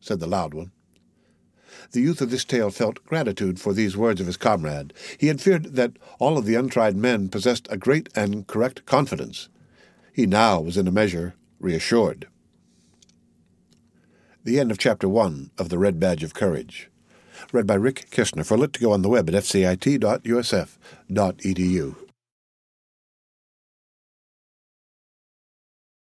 said 0.00 0.20
the 0.20 0.26
loud 0.26 0.52
one. 0.54 0.70
The 1.92 2.00
youth 2.00 2.20
of 2.20 2.30
this 2.30 2.44
tale 2.44 2.70
felt 2.70 3.04
gratitude 3.04 3.58
for 3.60 3.72
these 3.72 3.96
words 3.96 4.20
of 4.20 4.26
his 4.26 4.36
comrade. 4.36 4.92
He 5.18 5.28
had 5.28 5.40
feared 5.40 5.76
that 5.76 5.92
all 6.18 6.36
of 6.36 6.44
the 6.44 6.56
untried 6.56 6.96
men 6.96 7.28
possessed 7.28 7.66
a 7.70 7.76
great 7.76 8.08
and 8.14 8.46
correct 8.46 8.84
confidence. 8.86 9.48
He 10.12 10.26
now 10.26 10.60
was 10.60 10.76
in 10.76 10.86
a 10.86 10.92
measure 10.92 11.34
reassured. 11.58 12.28
The 14.44 14.60
end 14.60 14.70
of 14.70 14.78
chapter 14.78 15.08
one 15.08 15.50
of 15.56 15.70
The 15.70 15.78
Red 15.78 15.98
Badge 15.98 16.22
of 16.22 16.34
Courage. 16.34 16.90
Read 17.52 17.66
by 17.66 17.74
Rick 17.74 18.10
Kistner 18.10 18.44
for 18.44 18.58
Lit2Go 18.58 18.92
on 18.92 19.02
the 19.02 19.08
web 19.08 19.28
at 19.30 19.34
fcit.usf.edu. 19.34 19.94